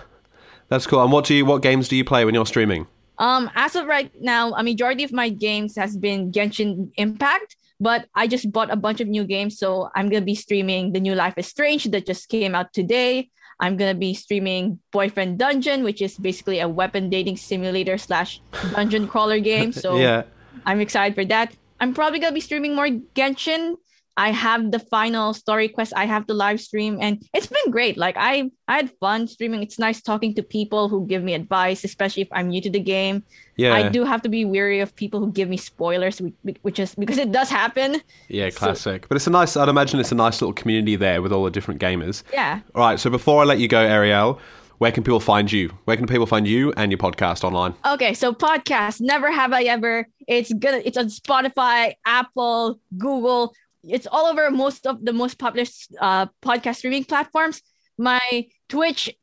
that's 0.68 0.86
cool. 0.86 1.02
And 1.02 1.12
what 1.12 1.24
do 1.26 1.34
you? 1.34 1.44
What 1.44 1.62
games 1.62 1.88
do 1.88 1.96
you 1.96 2.04
play 2.04 2.24
when 2.24 2.34
you're 2.34 2.46
streaming? 2.46 2.86
Um, 3.18 3.50
as 3.54 3.76
of 3.76 3.86
right 3.86 4.10
now, 4.20 4.52
a 4.52 4.62
majority 4.62 5.02
of 5.02 5.12
my 5.12 5.30
games 5.30 5.76
has 5.76 5.96
been 5.96 6.32
Genshin 6.32 6.90
Impact, 6.96 7.56
but 7.80 8.06
I 8.14 8.26
just 8.26 8.52
bought 8.52 8.70
a 8.70 8.76
bunch 8.76 9.00
of 9.00 9.08
new 9.08 9.24
games, 9.24 9.58
so 9.58 9.88
I'm 9.94 10.08
gonna 10.10 10.24
be 10.24 10.34
streaming 10.34 10.92
the 10.92 11.00
new 11.00 11.14
Life 11.14 11.34
is 11.36 11.46
Strange 11.46 11.84
that 11.84 12.06
just 12.06 12.28
came 12.28 12.54
out 12.54 12.72
today. 12.72 13.30
I'm 13.58 13.76
gonna 13.76 13.94
be 13.94 14.14
streaming 14.14 14.78
Boyfriend 14.92 15.38
Dungeon, 15.38 15.82
which 15.82 16.02
is 16.02 16.18
basically 16.18 16.60
a 16.60 16.68
weapon 16.68 17.08
dating 17.08 17.38
simulator 17.38 17.96
slash 17.98 18.40
dungeon 18.72 19.08
crawler 19.08 19.40
game. 19.40 19.72
So 19.76 19.96
yeah. 19.96 20.24
I'm 20.64 20.80
excited 20.80 21.14
for 21.14 21.24
that. 21.26 21.54
I'm 21.80 21.94
probably 21.94 22.18
gonna 22.18 22.34
be 22.34 22.40
streaming 22.40 22.74
more 22.74 22.88
Genshin. 22.88 23.76
I 24.16 24.30
have 24.30 24.70
the 24.70 24.78
final 24.78 25.34
story 25.34 25.68
quest 25.68 25.92
I 25.94 26.06
have 26.06 26.26
the 26.26 26.34
live 26.34 26.60
stream, 26.60 26.98
and 27.00 27.22
it's 27.34 27.46
been 27.46 27.70
great. 27.70 27.96
Like 27.96 28.16
I, 28.16 28.50
I 28.68 28.76
had 28.76 28.90
fun 28.98 29.26
streaming. 29.28 29.62
It's 29.62 29.78
nice 29.78 30.00
talking 30.00 30.34
to 30.34 30.42
people 30.42 30.88
who 30.88 31.06
give 31.06 31.22
me 31.22 31.34
advice, 31.34 31.84
especially 31.84 32.22
if 32.22 32.28
I'm 32.32 32.48
new 32.48 32.60
to 32.62 32.70
the 32.70 32.80
game. 32.80 33.24
Yeah. 33.56 33.74
I 33.74 33.88
do 33.88 34.04
have 34.04 34.22
to 34.22 34.28
be 34.28 34.44
wary 34.44 34.80
of 34.80 34.94
people 34.94 35.20
who 35.20 35.32
give 35.32 35.48
me 35.48 35.56
spoilers, 35.56 36.20
which 36.62 36.78
is 36.78 36.94
because 36.94 37.18
it 37.18 37.32
does 37.32 37.50
happen. 37.50 38.02
Yeah, 38.28 38.50
classic. 38.50 39.08
but 39.08 39.16
it's 39.16 39.26
a 39.26 39.30
nice. 39.30 39.56
I'd 39.56 39.68
imagine 39.68 40.00
it's 40.00 40.12
a 40.12 40.16
nice 40.16 40.40
little 40.40 40.54
community 40.54 40.96
there 40.96 41.20
with 41.22 41.32
all 41.32 41.44
the 41.44 41.50
different 41.50 41.80
gamers. 41.80 42.22
Yeah. 42.32 42.60
All 42.74 42.82
right. 42.82 42.98
So 42.98 43.10
before 43.10 43.42
I 43.42 43.44
let 43.44 43.58
you 43.58 43.68
go, 43.68 43.80
Ariel, 43.80 44.40
where 44.78 44.92
can 44.92 45.02
people 45.02 45.20
find 45.20 45.50
you? 45.50 45.70
Where 45.84 45.96
can 45.96 46.06
people 46.06 46.26
find 46.26 46.46
you 46.46 46.72
and 46.76 46.92
your 46.92 46.98
podcast 46.98 47.44
online? 47.44 47.74
Okay, 47.86 48.12
so 48.12 48.32
podcast, 48.32 49.00
never 49.00 49.30
have 49.30 49.52
I 49.52 49.62
ever. 49.64 50.06
It's 50.28 50.52
good. 50.52 50.82
It's 50.84 50.98
on 50.98 51.06
Spotify, 51.06 51.94
Apple, 52.04 52.78
Google. 52.98 53.54
It's 53.88 54.06
all 54.06 54.26
over 54.26 54.50
most 54.50 54.86
of 54.86 55.04
the 55.04 55.12
most 55.12 55.38
popular 55.38 55.66
uh, 56.00 56.26
podcast 56.42 56.76
streaming 56.76 57.04
platforms. 57.04 57.62
My 57.98 58.46
Twitch, 58.68 59.14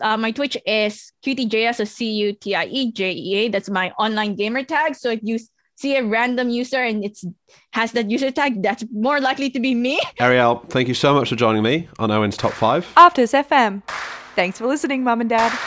uh, 0.00 0.16
my 0.16 0.30
Twitch 0.30 0.56
is 0.66 1.12
QTJS, 1.24 1.76
so 1.76 1.84
C 1.84 2.10
U 2.12 2.32
T 2.32 2.54
I 2.54 2.66
E 2.66 2.92
J 2.92 3.12
E 3.12 3.34
A. 3.36 3.48
That's 3.48 3.70
my 3.70 3.90
online 3.98 4.36
gamer 4.36 4.62
tag. 4.62 4.94
So 4.94 5.10
if 5.10 5.20
you 5.22 5.38
see 5.76 5.96
a 5.96 6.04
random 6.04 6.50
user 6.50 6.82
and 6.82 7.04
it's 7.04 7.24
has 7.72 7.92
that 7.92 8.10
user 8.10 8.30
tag, 8.30 8.62
that's 8.62 8.84
more 8.92 9.20
likely 9.20 9.50
to 9.50 9.60
be 9.60 9.74
me. 9.74 10.00
Ariel, 10.20 10.64
thank 10.68 10.88
you 10.88 10.94
so 10.94 11.14
much 11.14 11.30
for 11.30 11.36
joining 11.36 11.62
me 11.62 11.88
on 11.98 12.10
Owen's 12.10 12.36
Top 12.36 12.52
Five. 12.52 12.86
Afters 12.96 13.32
FM. 13.32 13.82
Thanks 14.36 14.58
for 14.58 14.66
listening, 14.66 15.02
Mum 15.02 15.20
and 15.20 15.30
Dad. 15.30 15.58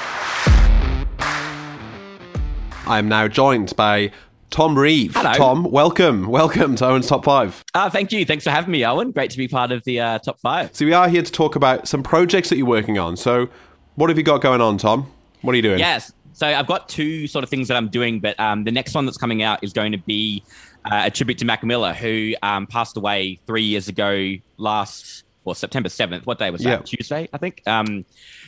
I 2.86 3.00
am 3.00 3.08
now 3.08 3.28
joined 3.28 3.76
by 3.76 4.12
Tom 4.54 4.78
Reeve. 4.78 5.16
Hello. 5.16 5.34
Tom, 5.34 5.64
welcome. 5.72 6.28
Welcome 6.28 6.76
to 6.76 6.86
Owen's 6.86 7.08
Top 7.08 7.26
Five. 7.26 7.66
Ah, 7.74 7.90
thank 7.90 8.12
you. 8.12 8.24
Thanks 8.24 8.44
for 8.44 8.52
having 8.52 8.70
me, 8.72 8.86
Owen. 8.86 9.10
Great 9.10 9.32
to 9.32 9.38
be 9.40 9.48
part 9.48 9.72
of 9.72 9.84
the 9.84 10.00
uh, 10.00 10.20
top 10.20 10.40
five. 10.42 10.70
So 10.76 10.86
we 10.86 10.94
are 10.94 11.10
here 11.10 11.24
to 11.24 11.32
talk 11.32 11.56
about 11.56 11.88
some 11.88 12.04
projects 12.04 12.50
that 12.50 12.58
you're 12.58 12.68
working 12.68 13.00
on. 13.00 13.18
So 13.18 13.50
what 13.96 14.12
have 14.12 14.18
you 14.20 14.24
got 14.24 14.42
going 14.42 14.62
on, 14.62 14.78
Tom? 14.78 15.12
What 15.42 15.54
are 15.54 15.56
you 15.56 15.64
doing? 15.64 15.80
Yes. 15.80 16.14
So 16.34 16.46
I've 16.46 16.68
got 16.68 16.88
two 16.88 17.26
sort 17.26 17.44
of 17.44 17.50
things 17.50 17.68
that 17.68 17.78
I'm 17.78 17.88
doing, 17.88 18.20
but 18.20 18.40
um, 18.40 18.64
the 18.64 18.72
next 18.72 18.94
one 18.94 19.08
that's 19.08 19.18
coming 19.18 19.42
out 19.42 19.64
is 19.64 19.74
going 19.74 19.92
to 19.92 19.98
be 19.98 20.44
uh, 20.86 21.02
a 21.06 21.10
tribute 21.10 21.40
to 21.40 21.46
Mac 21.46 21.64
Miller, 21.64 21.92
who 21.92 22.36
um, 22.44 22.68
passed 22.68 22.96
away 22.96 23.40
three 23.48 23.64
years 23.64 23.88
ago 23.88 24.36
last, 24.58 25.24
well, 25.46 25.56
September 25.56 25.90
7th. 25.90 26.26
What 26.26 26.40
day 26.40 26.50
was 26.52 26.62
that? 26.62 26.70
Yeah. 26.70 26.78
Tuesday, 26.98 27.28
I 27.34 27.38
think. 27.38 27.62
Um, 27.68 28.06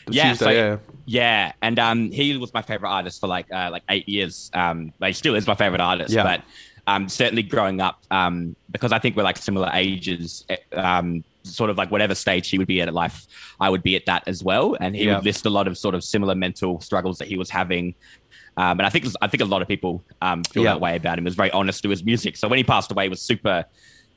yeah, 0.09 0.29
Tuesday, 0.29 0.45
so- 0.45 0.51
yeah. 0.51 0.77
yeah, 1.05 1.51
and 1.61 1.77
um, 1.79 2.11
he 2.11 2.37
was 2.37 2.53
my 2.53 2.61
favorite 2.61 2.89
artist 2.89 3.19
for 3.19 3.27
like 3.27 3.51
uh, 3.51 3.69
like 3.71 3.83
eight 3.89 4.07
years. 4.07 4.49
Um, 4.53 4.93
he 5.03 5.13
still 5.13 5.35
is 5.35 5.45
my 5.47 5.55
favorite 5.55 5.81
artist. 5.81 6.13
Yeah. 6.13 6.23
But 6.23 6.41
um, 6.87 7.09
certainly 7.09 7.43
growing 7.43 7.81
up, 7.81 8.03
um, 8.11 8.55
because 8.71 8.91
I 8.91 8.99
think 8.99 9.15
we're 9.15 9.23
like 9.23 9.37
similar 9.37 9.69
ages. 9.73 10.45
eh, 10.49 10.57
Um, 10.73 11.23
sort 11.43 11.69
of 11.69 11.77
like 11.77 11.91
whatever 11.91 12.15
stage 12.15 12.49
he 12.49 12.57
would 12.57 12.65
be 12.67 12.81
at 12.81 12.87
in 12.87 12.93
life, 12.95 13.27
I 13.59 13.69
would 13.69 13.83
be 13.83 13.95
at 13.95 14.07
that 14.07 14.23
as 14.27 14.43
well. 14.43 14.75
And 14.79 14.95
he 14.95 15.05
Yeah. 15.05 15.17
would 15.17 15.25
list 15.25 15.45
a 15.45 15.49
lot 15.51 15.67
of 15.67 15.77
sort 15.77 15.93
of 15.93 16.03
similar 16.03 16.33
mental 16.33 16.81
struggles 16.81 17.19
that 17.19 17.27
he 17.27 17.37
was 17.37 17.51
having. 17.51 17.93
Um, 18.57 18.79
and 18.79 18.81
I 18.83 18.89
think 18.89 19.05
I 19.21 19.27
think 19.27 19.41
a 19.41 19.45
lot 19.45 19.61
of 19.61 19.67
people 19.67 20.03
um, 20.23 20.43
feel 20.45 20.63
Yeah. 20.63 20.71
that 20.73 20.81
way 20.81 20.95
about 20.95 21.17
him. 21.19 21.23
He 21.23 21.27
was 21.27 21.35
very 21.35 21.51
honest 21.51 21.83
to 21.83 21.89
his 21.89 22.03
music. 22.03 22.35
So 22.37 22.47
when 22.47 22.57
he 22.57 22.63
passed 22.63 22.91
away, 22.91 23.05
it 23.05 23.09
was 23.09 23.21
super 23.21 23.63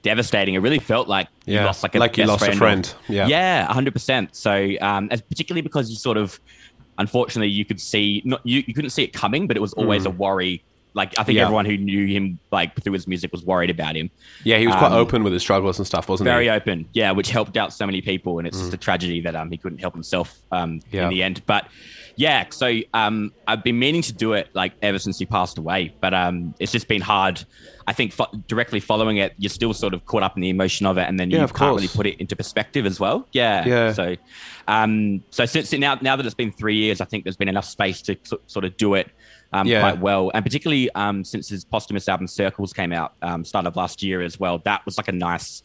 devastating. 0.02 0.54
It 0.54 0.58
really 0.58 0.78
felt 0.78 1.08
like 1.08 1.28
Yeah, 1.46 1.60
you 1.60 1.66
lost 1.66 1.82
like 1.82 1.94
a 1.94 1.98
like 1.98 2.16
you 2.16 2.26
lost 2.26 2.42
a 2.42 2.46
friend 2.46 2.56
or- 2.56 2.58
friend. 2.58 2.94
Yeah. 3.08 3.26
yeah, 3.26 3.72
hundred 3.72 3.92
percent. 3.92 4.34
So 4.36 4.68
um, 4.80 5.08
as, 5.10 5.20
particularly 5.22 5.62
because 5.62 5.90
you 5.90 5.96
sort 5.96 6.16
of, 6.16 6.38
unfortunately, 6.98 7.48
you 7.50 7.64
could 7.64 7.80
see 7.80 8.22
not 8.24 8.40
you, 8.44 8.62
you 8.66 8.74
couldn't 8.74 8.90
see 8.90 9.04
it 9.04 9.12
coming, 9.12 9.46
but 9.46 9.56
it 9.56 9.60
was 9.60 9.72
always 9.74 10.02
Mm. 10.04 10.06
a 10.06 10.10
worry. 10.10 10.62
Like 10.94 11.16
I 11.18 11.22
think 11.22 11.36
Yeah. 11.36 11.42
everyone 11.44 11.64
who 11.66 11.76
knew 11.76 12.06
him 12.06 12.38
like 12.50 12.74
through 12.82 12.94
his 12.94 13.06
music 13.06 13.30
was 13.30 13.44
worried 13.44 13.70
about 13.70 13.94
him. 13.94 14.10
Yeah, 14.44 14.58
he 14.58 14.66
was 14.66 14.74
quite 14.76 14.88
Um, 14.92 14.94
open 14.98 15.22
with 15.22 15.32
his 15.32 15.42
struggles 15.42 15.78
and 15.78 15.86
stuff, 15.86 16.08
wasn't 16.08 16.24
very 16.26 16.44
he? 16.44 16.48
Very 16.48 16.56
open, 16.56 16.86
yeah, 16.92 17.12
which 17.12 17.30
helped 17.30 17.56
out 17.56 17.72
so 17.72 17.84
many 17.86 18.00
people, 18.00 18.38
and 18.38 18.48
it's 18.48 18.56
Mm. 18.56 18.60
just 18.62 18.74
a 18.74 18.78
tragedy 18.78 19.20
that 19.20 19.36
um 19.36 19.50
he 19.50 19.56
couldn't 19.58 19.78
help 19.78 19.94
himself 19.94 20.38
um 20.50 20.80
Yeah. 20.90 21.04
in 21.04 21.10
the 21.10 21.22
end. 21.22 21.42
But 21.46 21.66
yeah, 22.18 22.46
so 22.50 22.66
um 22.94 23.32
I've 23.46 23.62
been 23.62 23.78
meaning 23.78 24.02
to 24.02 24.12
do 24.12 24.32
it 24.32 24.48
like 24.52 24.72
ever 24.82 24.98
since 24.98 25.18
he 25.20 25.24
passed 25.26 25.56
away, 25.56 25.94
but 26.00 26.12
um 26.12 26.52
it's 26.58 26.72
just 26.72 26.88
been 26.88 27.00
hard. 27.00 27.44
I 27.86 27.92
think 27.92 28.12
fo- 28.12 28.30
directly 28.48 28.80
following 28.80 29.18
it, 29.18 29.32
you're 29.38 29.48
still 29.50 29.72
sort 29.72 29.94
of 29.94 30.04
caught 30.04 30.24
up 30.24 30.36
in 30.36 30.42
the 30.42 30.50
emotion 30.50 30.84
of 30.84 30.98
it, 30.98 31.06
and 31.08 31.18
then 31.18 31.30
you 31.30 31.36
Yeah, 31.38 31.46
can't 31.46 31.56
course. 31.56 31.76
really 31.76 31.88
put 31.88 32.06
it 32.06 32.20
into 32.20 32.34
perspective 32.34 32.84
as 32.86 32.98
well. 32.98 33.26
Yeah, 33.32 33.64
Yeah. 33.66 33.92
So 33.92 34.16
um 34.66 35.22
so 35.30 35.46
since 35.46 35.72
now 35.72 35.96
now 36.02 36.16
that 36.16 36.26
it's 36.26 36.34
been 36.34 36.50
three 36.52 36.76
years, 36.76 37.00
I 37.00 37.04
think 37.04 37.22
there's 37.24 37.36
been 37.36 37.48
enough 37.48 37.66
space 37.66 38.02
to 38.02 38.16
so- 38.24 38.40
sort 38.46 38.64
of 38.64 38.76
do 38.76 38.94
it. 38.94 39.08
Um, 39.52 39.66
Yeah. 39.66 39.80
quite 39.80 39.98
well, 40.00 40.30
and 40.34 40.44
particularly 40.44 40.90
um, 40.94 41.24
since 41.24 41.48
his 41.48 41.64
posthumous 41.64 42.06
album 42.06 42.26
Circles 42.26 42.74
came 42.74 42.92
out 42.92 43.14
um, 43.22 43.46
start 43.46 43.64
of 43.64 43.76
last 43.76 44.02
year 44.02 44.20
as 44.20 44.38
well. 44.38 44.58
That 44.66 44.84
was 44.84 44.98
like 44.98 45.08
a 45.08 45.12
nice 45.12 45.62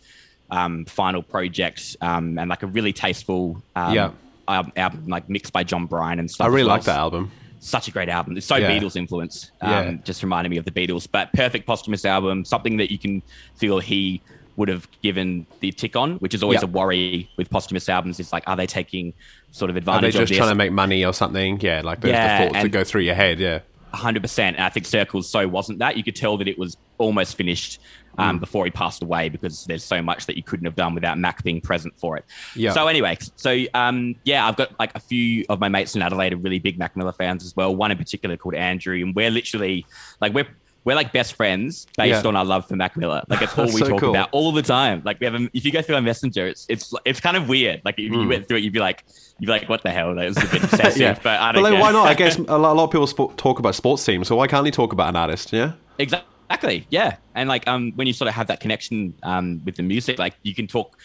um, 0.51 0.85
final 0.85 1.21
project 1.21 1.97
um, 1.99 2.37
and 2.39 2.47
like 2.49 2.63
a 2.63 2.67
really 2.67 2.93
tasteful 2.93 3.61
um, 3.75 3.93
Yeah. 3.93 4.11
Album, 4.47 4.71
album, 4.75 5.07
like 5.07 5.29
mixed 5.29 5.53
by 5.53 5.63
Jon 5.63 5.85
Brion 5.85 6.19
and 6.19 6.29
stuff. 6.29 6.45
I 6.45 6.47
really 6.49 6.63
well. 6.65 6.75
like 6.75 6.83
that 6.83 6.97
album. 6.97 7.31
Such 7.59 7.87
a 7.87 7.91
great 7.91 8.09
album. 8.09 8.35
It's 8.35 8.45
so 8.45 8.57
Yeah. 8.57 8.71
Beatles 8.77 8.95
influence. 8.97 9.51
Um, 9.61 9.71
Yeah. 9.71 9.91
Just 10.03 10.21
reminded 10.21 10.49
me 10.49 10.57
of 10.57 10.65
the 10.65 10.71
Beatles, 10.71 11.07
but 11.09 11.31
perfect 11.33 11.65
posthumous 11.65 12.03
album. 12.03 12.43
Something 12.43 12.75
that 12.77 12.91
you 12.91 12.97
can 12.99 13.21
feel 13.55 13.79
he 13.79 14.21
would 14.57 14.67
have 14.69 14.87
given 15.01 15.47
the 15.61 15.71
tick 15.71 15.95
on, 15.95 16.15
which 16.17 16.33
is 16.33 16.43
always 16.43 16.61
Yeah. 16.61 16.67
a 16.67 16.71
worry 16.71 17.29
with 17.37 17.49
posthumous 17.49 17.87
albums. 17.89 18.19
Is 18.19 18.31
like, 18.33 18.43
are 18.47 18.55
they 18.57 18.67
taking 18.67 19.13
sort 19.51 19.71
of 19.71 19.77
advantage? 19.77 20.15
Are 20.15 20.19
they 20.19 20.25
just 20.25 20.37
trying 20.37 20.49
to 20.49 20.55
make 20.55 20.71
money 20.71 21.03
or 21.05 21.13
something? 21.13 21.59
Yeah, 21.61 21.81
like 21.83 22.01
those 22.01 22.11
Yeah, 22.11 22.45
the 22.45 22.49
thoughts 22.51 22.63
that 22.63 22.69
go 22.69 22.83
through 22.83 23.01
your 23.01 23.15
head. 23.15 23.39
Yeah. 23.39 23.59
Hundred 23.93 24.21
percent. 24.21 24.57
And 24.57 24.65
I 24.65 24.69
think 24.69 24.85
Circles 24.85 25.29
so 25.29 25.47
wasn't 25.47 25.79
that. 25.79 25.97
You 25.97 26.03
could 26.03 26.15
tell 26.15 26.37
that 26.37 26.47
it 26.47 26.57
was 26.57 26.77
almost 26.97 27.35
finished 27.37 27.79
um, 28.17 28.37
Mm. 28.37 28.41
before 28.41 28.63
he 28.65 28.71
passed 28.71 29.01
away 29.01 29.29
because 29.29 29.65
there's 29.65 29.83
so 29.83 30.01
much 30.01 30.27
that 30.27 30.37
you 30.37 30.43
couldn't 30.43 30.65
have 30.65 30.75
done 30.75 30.93
without 30.93 31.17
Mac 31.17 31.43
being 31.43 31.59
present 31.61 31.93
for 31.97 32.15
it. 32.17 32.25
Yeah. 32.55 32.71
So 32.71 32.87
anyway, 32.87 33.17
so 33.35 33.57
um, 33.73 34.15
yeah, 34.23 34.47
I've 34.47 34.55
got 34.55 34.77
like 34.79 34.95
a 34.95 34.99
few 34.99 35.45
of 35.49 35.59
my 35.59 35.67
mates 35.69 35.95
in 35.95 36.01
Adelaide 36.03 36.33
are 36.33 36.37
really 36.37 36.59
big 36.59 36.77
Mac 36.77 36.95
Miller 36.95 37.13
fans 37.13 37.43
as 37.43 37.55
well. 37.55 37.75
One 37.75 37.91
in 37.91 37.97
particular 37.97 38.37
called 38.37 38.55
Andrew, 38.55 38.95
and 39.01 39.15
we're 39.15 39.31
literally 39.31 39.85
like 40.21 40.33
we're. 40.33 40.47
We're 40.85 40.95
like 40.95 41.13
best 41.13 41.35
friends 41.35 41.87
based 41.97 42.23
Yeah. 42.23 42.27
on 42.27 42.35
our 42.35 42.43
love 42.43 42.67
for 42.67 42.75
Mac 42.75 42.97
Miller. 42.97 43.23
Like 43.29 43.41
it's 43.41 43.57
all 43.57 43.67
we 43.67 43.71
so 43.79 43.87
talk 43.87 44.01
cool. 44.01 44.09
about 44.09 44.27
all 44.33 44.51
the 44.51 44.61
time. 44.61 45.01
Like 45.05 45.17
we 45.17 45.25
have, 45.27 45.33
a, 45.35 45.49
if 45.53 45.63
you 45.63 45.71
go 45.71 45.81
through 45.81 45.95
our 45.95 46.01
messenger, 46.01 46.45
it's 46.45 46.65
it's 46.67 46.93
it's 47.05 47.21
kind 47.21 47.37
of 47.37 47.47
weird. 47.47 47.79
Like 47.85 47.95
if 47.99 48.11
you 48.11 48.17
Mm. 48.17 48.27
went 48.27 48.47
through 48.49 48.57
it, 48.57 48.63
you'd 48.63 48.73
be 48.73 48.81
like, 48.81 49.05
you'd 49.39 49.47
be 49.47 49.51
like, 49.51 49.67
what 49.69 49.83
the 49.83 49.91
hell? 49.91 50.13
That 50.15 50.27
was 50.27 50.37
a 50.37 50.41
bit 50.47 50.63
excessive. 50.63 51.19
But 51.23 51.39
I 51.39 51.51
don't 51.51 51.63
then 51.63 51.73
care. 51.73 51.81
why 51.81 51.91
not? 51.91 52.07
I 52.07 52.13
guess 52.13 52.37
a 52.47 52.57
lot, 52.57 52.73
a 52.73 52.77
lot 52.77 52.83
of 52.85 52.91
people 52.91 53.07
spo- 53.07 53.35
talk 53.37 53.59
about 53.59 53.75
sports 53.75 54.05
teams, 54.05 54.27
so 54.27 54.35
why 54.35 54.47
can't 54.47 54.65
he 54.65 54.71
talk 54.71 54.93
about 54.93 55.09
an 55.09 55.15
artist? 55.15 55.51
Yeah. 55.53 55.73
Exactly. 55.99 56.85
Yeah. 56.89 57.17
And 57.35 57.49
like 57.49 57.67
um 57.67 57.91
when 57.95 58.07
you 58.07 58.13
sort 58.13 58.27
of 58.27 58.35
have 58.35 58.47
that 58.47 58.59
connection 58.59 59.13
um 59.23 59.61
with 59.65 59.75
the 59.75 59.83
music, 59.83 60.19
like 60.19 60.35
you 60.43 60.53
can 60.55 60.67
talk 60.67 60.97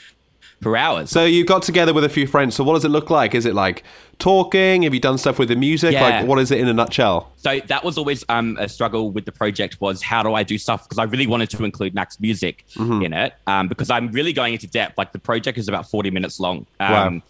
for 0.61 0.77
hours. 0.77 1.11
So 1.11 1.25
you 1.25 1.45
got 1.45 1.63
together 1.63 1.95
with 1.95 2.03
a 2.05 2.09
few 2.09 2.27
friends. 2.27 2.57
So 2.57 2.65
what 2.65 2.75
does 2.75 2.85
it 2.85 2.89
look 2.89 3.11
like? 3.11 3.33
Is 3.35 3.47
it 3.47 3.55
like 3.55 3.85
talking? 4.19 4.83
Have 4.83 4.93
you 4.93 4.99
done 4.99 5.17
stuff 5.17 5.39
with 5.39 5.49
the 5.49 5.55
music? 5.57 5.93
Yeah. 5.93 6.03
Like 6.03 6.27
what 6.27 6.39
is 6.41 6.51
it 6.51 6.59
in 6.61 6.67
a 6.67 6.73
nutshell? 6.75 7.31
So 7.37 7.61
that 7.69 7.85
was 7.85 7.97
always 7.97 8.25
um, 8.29 8.57
a 8.59 8.69
struggle 8.69 9.11
with 9.13 9.25
the 9.25 9.31
project 9.33 9.81
was 9.81 10.03
how 10.03 10.23
do 10.25 10.35
I 10.35 10.43
do 10.43 10.59
stuff 10.59 10.83
because 10.85 10.99
I 10.99 11.05
really 11.05 11.29
wanted 11.29 11.49
to 11.51 11.65
include 11.65 11.95
Mac's 11.95 12.19
music 12.19 12.65
Mhm. 12.75 13.05
in 13.05 13.13
it 13.13 13.35
um, 13.47 13.69
because 13.69 13.89
I'm 13.91 14.11
really 14.11 14.33
going 14.33 14.53
into 14.53 14.67
depth. 14.67 14.99
Like 14.99 15.13
the 15.13 15.21
project 15.21 15.59
is 15.59 15.69
about 15.69 15.89
40 15.89 16.11
minutes 16.11 16.41
long. 16.41 16.67
Um, 16.81 16.91
Wow. 16.91 17.23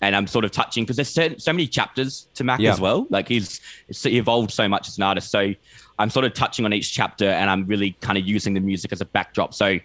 And 0.00 0.16
I'm 0.16 0.26
sort 0.26 0.44
of 0.44 0.50
touching 0.50 0.84
because 0.84 0.96
there's 0.96 1.10
so, 1.10 1.28
so 1.36 1.52
many 1.52 1.66
chapters 1.66 2.28
to 2.34 2.44
Mac 2.44 2.60
Yeah. 2.60 2.72
as 2.72 2.80
well. 2.80 3.06
Like 3.10 3.28
he's, 3.28 3.60
he 3.88 4.16
evolved 4.18 4.50
so 4.50 4.68
much 4.68 4.88
as 4.88 4.96
an 4.96 5.02
artist. 5.04 5.30
So 5.30 5.52
I'm 5.98 6.10
sort 6.10 6.24
of 6.24 6.32
touching 6.32 6.64
on 6.64 6.72
each 6.72 6.92
chapter 6.92 7.26
and 7.28 7.50
I'm 7.50 7.66
really 7.66 7.92
kind 8.00 8.16
of 8.16 8.26
using 8.26 8.54
the 8.54 8.60
music 8.60 8.92
as 8.92 9.00
a 9.00 9.04
backdrop. 9.04 9.52
So 9.52 9.78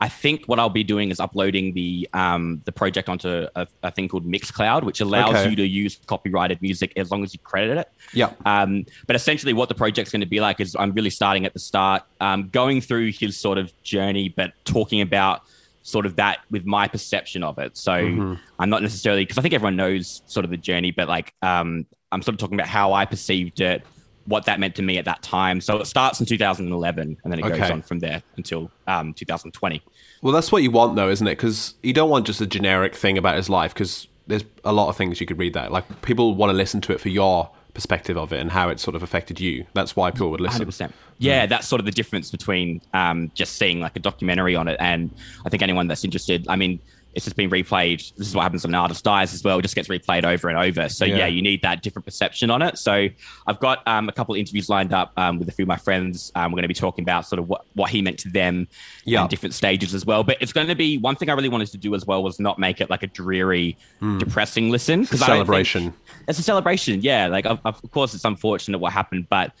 I 0.00 0.08
think 0.08 0.46
what 0.46 0.58
I'll 0.58 0.68
be 0.68 0.82
doing 0.82 1.10
is 1.10 1.20
uploading 1.20 1.74
the 1.74 2.08
um, 2.12 2.60
the 2.64 2.72
project 2.72 3.08
onto 3.08 3.46
a, 3.54 3.68
a 3.84 3.90
thing 3.92 4.08
called 4.08 4.26
Mixcloud, 4.26 4.82
which 4.82 5.00
allows 5.00 5.30
Okay. 5.36 5.50
you 5.50 5.54
to 5.56 5.64
use 5.66 6.00
copyrighted 6.06 6.60
music 6.60 6.92
as 6.96 7.12
long 7.12 7.22
as 7.22 7.32
you 7.32 7.38
credit 7.38 7.78
it. 7.78 7.88
Yeah. 8.12 8.32
Um, 8.44 8.84
but 9.06 9.14
essentially, 9.14 9.52
what 9.52 9.68
the 9.68 9.76
project's 9.76 10.10
going 10.10 10.20
to 10.22 10.26
be 10.26 10.40
like 10.40 10.58
is 10.58 10.74
I'm 10.76 10.90
really 10.92 11.08
starting 11.08 11.46
at 11.46 11.52
the 11.52 11.60
start, 11.60 12.02
um, 12.20 12.48
going 12.48 12.80
through 12.80 13.12
his 13.12 13.38
sort 13.38 13.58
of 13.58 13.72
journey, 13.84 14.28
but 14.28 14.52
talking 14.64 15.02
about 15.02 15.42
sort 15.82 16.06
of 16.06 16.16
that 16.16 16.38
with 16.50 16.64
my 16.64 16.86
perception 16.88 17.42
of 17.42 17.58
it. 17.58 17.76
So 17.76 17.92
Mhm. 17.92 18.38
I'm 18.58 18.70
not 18.70 18.82
necessarily 18.82 19.22
because 19.22 19.38
I 19.38 19.42
think 19.42 19.52
everyone 19.54 19.76
knows 19.76 20.22
sort 20.26 20.44
of 20.44 20.50
the 20.50 20.56
journey, 20.56 20.90
but 20.92 21.08
like 21.08 21.34
um, 21.42 21.86
I'm 22.12 22.22
sort 22.22 22.34
of 22.34 22.38
talking 22.38 22.54
about 22.54 22.68
how 22.68 22.92
I 22.92 23.04
perceived 23.04 23.60
it, 23.60 23.82
what 24.26 24.44
that 24.44 24.60
meant 24.60 24.76
to 24.76 24.82
me 24.82 24.98
at 24.98 25.04
that 25.06 25.22
time. 25.22 25.60
So 25.60 25.78
it 25.78 25.86
starts 25.86 26.20
in 26.20 26.26
2011, 26.26 27.18
and 27.24 27.32
then 27.32 27.38
it 27.40 27.42
goes 27.42 27.70
on 27.70 27.82
from 27.82 27.98
there 27.98 28.22
until 28.36 28.70
um, 28.86 29.12
2020. 29.14 29.82
Well, 30.22 30.32
that's 30.32 30.52
what 30.52 30.62
you 30.62 30.70
want, 30.70 30.94
though, 30.94 31.08
isn't 31.10 31.26
it? 31.26 31.32
Because 31.32 31.74
you 31.82 31.92
don't 31.92 32.10
want 32.10 32.26
just 32.26 32.40
a 32.40 32.46
generic 32.46 32.94
thing 32.94 33.18
about 33.18 33.36
his 33.36 33.50
life. 33.50 33.74
Because 33.74 34.06
there's 34.28 34.44
a 34.64 34.72
lot 34.72 34.88
of 34.88 34.96
things 34.96 35.20
you 35.20 35.26
could 35.26 35.38
read 35.38 35.54
that. 35.54 35.72
Like 35.72 36.02
people 36.02 36.34
want 36.36 36.50
to 36.50 36.56
listen 36.56 36.80
to 36.82 36.92
it 36.92 37.00
for 37.00 37.08
your 37.08 37.50
perspective 37.74 38.16
of 38.16 38.32
it 38.32 38.40
and 38.40 38.50
how 38.50 38.68
it 38.68 38.80
sort 38.80 38.94
of 38.94 39.02
affected 39.02 39.40
you. 39.40 39.64
That's 39.74 39.96
why 39.96 40.10
people 40.10 40.30
would 40.30 40.40
listen. 40.40 40.66
100%. 40.66 40.92
Yeah, 41.18 41.46
that's 41.46 41.66
sort 41.66 41.80
of 41.80 41.86
the 41.86 41.92
difference 41.92 42.30
between 42.30 42.80
um, 42.92 43.30
just 43.34 43.56
seeing 43.56 43.80
like 43.80 43.96
a 43.96 44.00
documentary 44.00 44.56
on 44.56 44.68
it. 44.68 44.76
And 44.80 45.10
I 45.46 45.48
think 45.48 45.62
anyone 45.62 45.86
that's 45.86 46.04
interested, 46.04 46.46
I 46.48 46.56
mean, 46.56 46.80
it's 47.14 47.24
just 47.26 47.36
been 47.36 47.50
replayed. 47.50 48.14
This 48.16 48.28
is 48.28 48.34
what 48.34 48.42
happens 48.42 48.64
when 48.64 48.70
an 48.74 48.80
artist 48.80 49.04
dies 49.04 49.34
as 49.34 49.44
well. 49.44 49.58
It 49.58 49.62
just 49.62 49.74
gets 49.74 49.88
replayed 49.88 50.24
over 50.24 50.48
and 50.48 50.56
over. 50.58 50.88
So 50.88 51.04
Yeah. 51.04 51.16
yeah, 51.18 51.26
you 51.26 51.42
need 51.42 51.60
that 51.62 51.82
different 51.82 52.06
perception 52.06 52.50
on 52.50 52.62
it. 52.62 52.78
So 52.78 53.08
I've 53.46 53.60
got 53.60 53.86
um, 53.86 54.08
a 54.08 54.12
couple 54.12 54.34
of 54.34 54.38
interviews 54.38 54.68
lined 54.68 54.92
up 54.94 55.12
um, 55.18 55.38
with 55.38 55.48
a 55.48 55.52
few 55.52 55.64
of 55.64 55.68
my 55.68 55.76
friends. 55.76 56.32
Um, 56.34 56.52
we're 56.52 56.56
going 56.56 56.62
to 56.62 56.68
be 56.68 56.74
talking 56.74 57.02
about 57.04 57.26
sort 57.26 57.38
of 57.38 57.48
what, 57.48 57.66
what 57.74 57.90
he 57.90 58.00
meant 58.02 58.18
to 58.20 58.30
them 58.30 58.66
Yeah. 59.04 59.26
different 59.28 59.54
stages 59.54 59.94
as 59.94 60.06
well. 60.06 60.22
But 60.24 60.38
it's 60.40 60.52
going 60.52 60.68
to 60.68 60.74
be 60.74 60.96
one 60.98 61.16
thing 61.16 61.28
I 61.28 61.34
really 61.34 61.48
wanted 61.50 61.68
to 61.72 61.78
do 61.78 61.94
as 61.94 62.06
well 62.06 62.22
was 62.22 62.40
not 62.40 62.58
make 62.58 62.80
it 62.80 62.88
like 62.88 63.02
a 63.02 63.08
dreary, 63.08 63.76
Mm. 64.00 64.18
depressing 64.18 64.70
listen. 64.70 65.02
It's 65.02 65.12
a 65.12 65.14
I 65.16 65.18
don't 65.18 65.26
think- 65.26 65.36
celebration. 65.36 65.94
it's 66.28 66.38
a 66.38 66.42
celebration, 66.42 67.02
yeah. 67.02 67.26
Like, 67.26 67.44
of, 67.46 67.60
of 67.64 67.82
course, 67.92 68.14
it's 68.14 68.24
unfortunate 68.24 68.78
what 68.78 68.92
happened, 68.92 69.26
but 69.28 69.52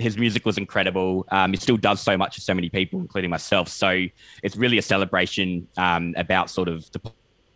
his 0.00 0.16
music 0.16 0.46
was 0.46 0.58
incredible. 0.58 1.26
Um, 1.30 1.52
he 1.52 1.56
still 1.56 1.76
does 1.76 2.00
so 2.00 2.16
much 2.16 2.34
for 2.36 2.40
so 2.40 2.54
many 2.54 2.68
people, 2.68 3.00
including 3.00 3.30
myself. 3.30 3.68
So 3.68 4.06
it's 4.42 4.56
really 4.56 4.78
a 4.78 4.82
celebration 4.82 5.68
um, 5.76 6.14
about 6.16 6.50
sort 6.50 6.68
of 6.68 6.90
the 6.92 7.00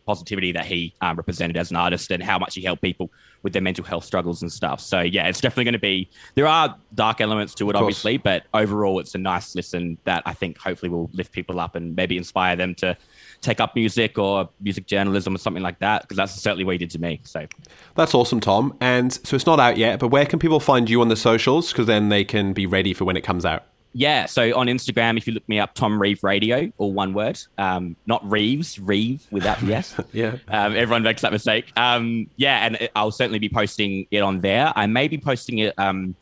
positivity 0.07 0.53
that 0.53 0.67
he 0.67 0.95
um, 1.01 1.17
represented 1.17 1.57
as 1.57 1.71
an 1.71 1.77
artist 1.77 2.11
and 2.11 2.23
how 2.23 2.39
much 2.39 2.55
he 2.55 2.63
helped 2.63 2.83
people 2.83 3.11
with 3.43 3.53
their 3.53 3.63
mental 3.63 3.85
health 3.85 4.05
struggles 4.05 4.43
and 4.43 4.51
stuff. 4.51 4.81
So 4.81 5.01
yeah, 5.01 5.29
it's 5.29 5.41
definitely 5.41 5.65
going 5.65 5.75
to 5.75 5.79
be. 5.79 6.09
There 6.35 6.47
are 6.47 6.77
dark 6.95 7.21
elements 7.21 7.55
to 7.57 7.71
it, 7.71 7.77
obviously, 7.77 8.17
but 8.17 8.45
overall, 8.55 8.99
it's 8.99 9.15
a 9.15 9.19
nice 9.19 9.55
listen 9.55 9.99
that 10.05 10.23
I 10.27 10.33
think 10.33 10.59
hopefully 10.59 10.89
will 10.91 11.11
lift 11.13 11.33
people 11.33 11.61
up 11.61 11.75
and 11.75 11.95
maybe 11.95 12.17
inspire 12.17 12.57
them 12.57 12.75
to 12.77 12.97
take 13.43 13.61
up 13.61 13.75
music 13.75 14.19
or 14.19 14.49
music 14.61 14.87
journalism 14.87 15.35
or 15.35 15.39
something 15.39 15.63
like 15.63 15.79
that. 15.81 16.03
Because 16.03 16.17
that's 16.17 16.33
certainly 16.33 16.65
what 16.65 16.73
he 16.73 16.79
did 16.79 16.91
to 16.93 16.99
me. 16.99 17.21
So. 17.25 17.47
That's 17.95 18.15
awesome, 18.15 18.41
Tom. 18.41 18.77
And 18.81 19.13
so 19.13 19.37
it's 19.37 19.47
not 19.47 19.61
out 19.61 19.77
yet, 19.77 20.01
but 20.01 20.09
where 20.09 20.27
can 20.27 20.39
people 20.39 20.61
find 20.61 20.89
you 20.89 21.03
on 21.03 21.09
the 21.09 21.17
socials? 21.17 21.71
Because 21.71 21.87
then 21.87 22.09
they 22.09 22.25
can 22.25 22.55
be 22.55 22.67
ready 22.67 22.95
for 22.95 23.05
when 23.05 23.17
it 23.17 23.23
comes 23.23 23.45
out. 23.45 23.65
Yeah, 23.97 24.27
so 24.27 24.57
on 24.59 24.67
Instagram, 24.67 25.17
if 25.17 25.27
you 25.29 25.33
look 25.35 25.49
me 25.49 25.61
up, 25.61 25.73
Tom 25.75 26.03
Reeve 26.03 26.23
Radio, 26.25 26.71
all 26.79 26.93
one 26.93 27.15
word, 27.15 27.39
um, 27.59 27.95
not 28.07 28.29
Reeves, 28.29 28.79
Reeve 28.81 29.25
without 29.31 29.61
the 29.61 29.73
S. 29.73 29.95
Yeah. 30.13 30.37
Um, 30.49 30.75
everyone 30.75 31.05
makes 31.05 31.23
that 31.23 31.31
mistake. 31.33 31.73
Um, 31.77 32.29
yeah, 32.37 32.67
and 32.67 32.89
I'll 32.97 33.13
certainly 33.13 33.39
be 33.39 33.49
posting 33.49 34.07
it 34.11 34.19
on 34.19 34.41
there. 34.41 34.73
I 34.75 34.87
may 34.87 35.07
be 35.07 35.17
posting 35.17 35.59
it, 35.59 35.79
um, 35.79 36.17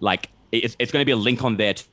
like 0.00 0.30
it's, 0.52 0.74
it's 0.78 0.90
going 0.90 1.02
to 1.02 1.06
be 1.06 1.12
a 1.12 1.16
link 1.16 1.44
on 1.44 1.58
there 1.58 1.74
to, 1.74 1.84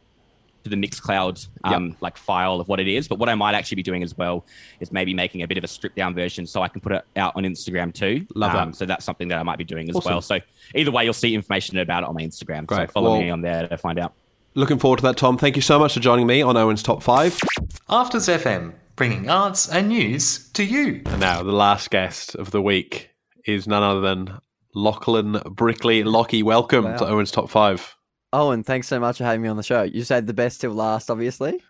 to 0.64 0.70
the 0.70 0.78
Mixcloud 0.78 1.46
um, 1.66 1.98
like 2.00 2.16
file 2.16 2.62
of 2.62 2.70
what 2.70 2.80
it 2.80 2.88
is. 2.88 3.08
But 3.10 3.20
what 3.20 3.28
I 3.28 3.36
might 3.36 3.56
actually 3.56 3.76
be 3.76 3.84
doing 3.84 4.04
as 4.04 4.18
well 4.18 4.46
is 4.80 4.90
maybe 4.92 5.14
making 5.14 5.44
a 5.44 5.48
bit 5.50 5.58
of 5.58 5.66
a 5.66 5.68
stripped 5.68 5.98
down 5.98 6.16
version 6.16 6.48
so 6.48 6.62
I 6.62 6.70
can 6.70 6.80
put 6.80 6.94
it 6.94 7.04
out 7.18 7.34
on 7.36 7.44
Instagram 7.44 7.94
too. 7.94 8.26
Love 8.36 8.54
that. 8.54 8.62
Um, 8.62 8.74
So 8.74 8.86
that's 8.86 9.04
something 9.04 9.28
that 9.28 9.38
I 9.38 9.44
might 9.44 9.58
be 9.58 9.66
doing 9.66 9.90
as 9.90 9.98
Awesome. 9.98 10.10
well. 10.12 10.22
So 10.22 10.40
either 10.76 10.92
way, 10.92 11.04
you'll 11.04 11.14
see 11.14 11.36
information 11.36 11.78
about 11.78 12.04
it 12.04 12.10
on 12.10 12.16
my 12.16 12.22
Instagram. 12.22 12.66
Great. 12.66 12.88
So 12.88 12.94
follow 12.94 13.12
Well- 13.12 13.22
me 13.22 13.30
on 13.30 13.42
there 13.42 13.68
to 13.68 13.78
find 13.78 14.00
out. 14.00 14.14
Looking 14.58 14.80
forward 14.80 14.98
to 14.98 15.04
that, 15.04 15.18
Tom. 15.18 15.38
Thank 15.38 15.56
you 15.58 15.62
so 15.62 15.78
much 15.78 15.94
for 15.96 16.00
joining 16.00 16.28
me 16.28 16.42
on 16.42 16.56
Owen's 16.56 16.82
Top 16.82 17.04
5. 17.04 17.42
Afters 17.90 18.28
FM, 18.28 18.74
bringing 18.96 19.30
arts 19.30 19.68
and 19.70 19.90
news 19.90 20.50
to 20.54 20.64
you. 20.64 21.02
And 21.08 21.20
now, 21.20 21.44
the 21.44 21.52
last 21.52 21.90
guest 21.92 22.36
of 22.36 22.52
the 22.52 22.62
week 22.62 23.10
is 23.46 23.68
none 23.68 23.84
other 23.84 24.00
than 24.00 24.40
Lachlan 24.74 25.42
Brickley. 25.52 26.04
Lockie, 26.04 26.42
welcome 26.42 26.86
Wow. 26.86 26.98
to 26.98 27.06
Owen's 27.08 27.32
Top 27.32 27.50
5. 27.50 27.96
Owen, 28.32 28.64
thanks 28.64 28.88
so 28.88 28.98
much 29.00 29.18
for 29.18 29.26
having 29.26 29.42
me 29.42 29.50
on 29.50 29.58
the 29.58 29.64
show. 29.64 29.84
You 29.84 30.04
said 30.06 30.26
the 30.26 30.34
best 30.34 30.62
till 30.62 30.72
last, 30.72 31.12
obviously. 31.12 31.62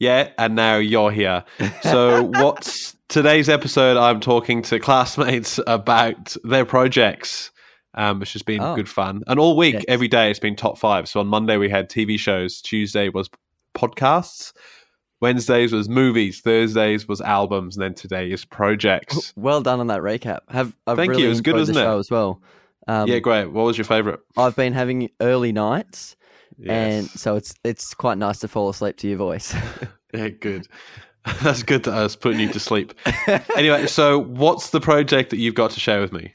Yeah, 0.00 0.30
and 0.36 0.56
now 0.56 0.76
you're 0.78 1.12
here. 1.12 1.44
So, 1.82 2.22
what's 2.34 2.96
today's 3.08 3.48
episode? 3.48 3.96
I'm 3.96 4.18
talking 4.18 4.62
to 4.62 4.80
classmates 4.80 5.60
about 5.68 6.36
their 6.42 6.64
projects, 6.64 7.52
um, 7.94 8.20
which 8.20 8.32
has 8.34 8.42
been 8.42 8.60
Oh. 8.62 8.74
good 8.76 8.88
fun. 8.88 9.22
And 9.26 9.38
all 9.40 9.56
week, 9.56 9.74
Yes. 9.74 9.84
every 9.88 10.08
day, 10.08 10.30
it's 10.30 10.38
been 10.40 10.56
top 10.56 10.78
five. 10.78 11.08
So, 11.08 11.20
on 11.20 11.26
Monday, 11.26 11.56
we 11.56 11.68
had 11.68 11.88
TV 11.88 12.18
shows, 12.18 12.60
Tuesday 12.60 13.08
was 13.08 13.28
podcasts, 13.74 14.52
Wednesdays 15.20 15.72
was 15.72 15.88
movies, 15.88 16.40
Thursdays 16.40 17.08
was 17.08 17.20
albums, 17.20 17.76
and 17.76 17.82
then 17.82 17.94
today 17.94 18.30
is 18.30 18.44
projects. 18.44 19.32
Well 19.36 19.62
done 19.62 19.80
on 19.80 19.86
that 19.88 20.00
recap. 20.02 20.40
Have 20.48 20.74
I've 20.86 20.96
Thank 20.96 21.08
you, 21.10 21.16
really 21.16 21.26
it 21.26 21.28
was 21.30 21.40
good, 21.40 21.54
wasn't 21.54 21.78
it? 21.78 21.82
show 21.82 21.98
as 21.98 22.10
well. 22.10 22.42
Um, 22.86 23.08
yeah, 23.08 23.18
great. 23.20 23.46
What 23.50 23.64
was 23.64 23.78
your 23.78 23.86
favorite? 23.86 24.20
I've 24.36 24.54
been 24.56 24.74
having 24.74 25.08
early 25.20 25.52
nights, 25.52 26.16
and 26.68 27.06
so 27.08 27.36
it's 27.36 27.54
it's 27.64 27.94
quite 27.94 28.18
nice 28.18 28.40
to 28.40 28.48
fall 28.48 28.68
asleep 28.68 28.96
to 28.98 29.08
your 29.08 29.18
voice. 29.18 29.54
Yeah, 30.12 30.28
good. 30.28 30.68
That's 31.42 31.64
good 31.64 31.82
that 31.84 31.94
I 31.94 32.04
was 32.04 32.14
putting 32.14 32.38
you 32.38 32.48
to 32.52 32.60
sleep. 32.60 32.94
anyway, 33.56 33.88
so 33.88 34.20
what's 34.20 34.70
the 34.70 34.80
project 34.80 35.30
that 35.30 35.38
you've 35.38 35.56
got 35.56 35.72
to 35.72 35.80
share 35.80 36.00
with 36.00 36.12
me? 36.12 36.32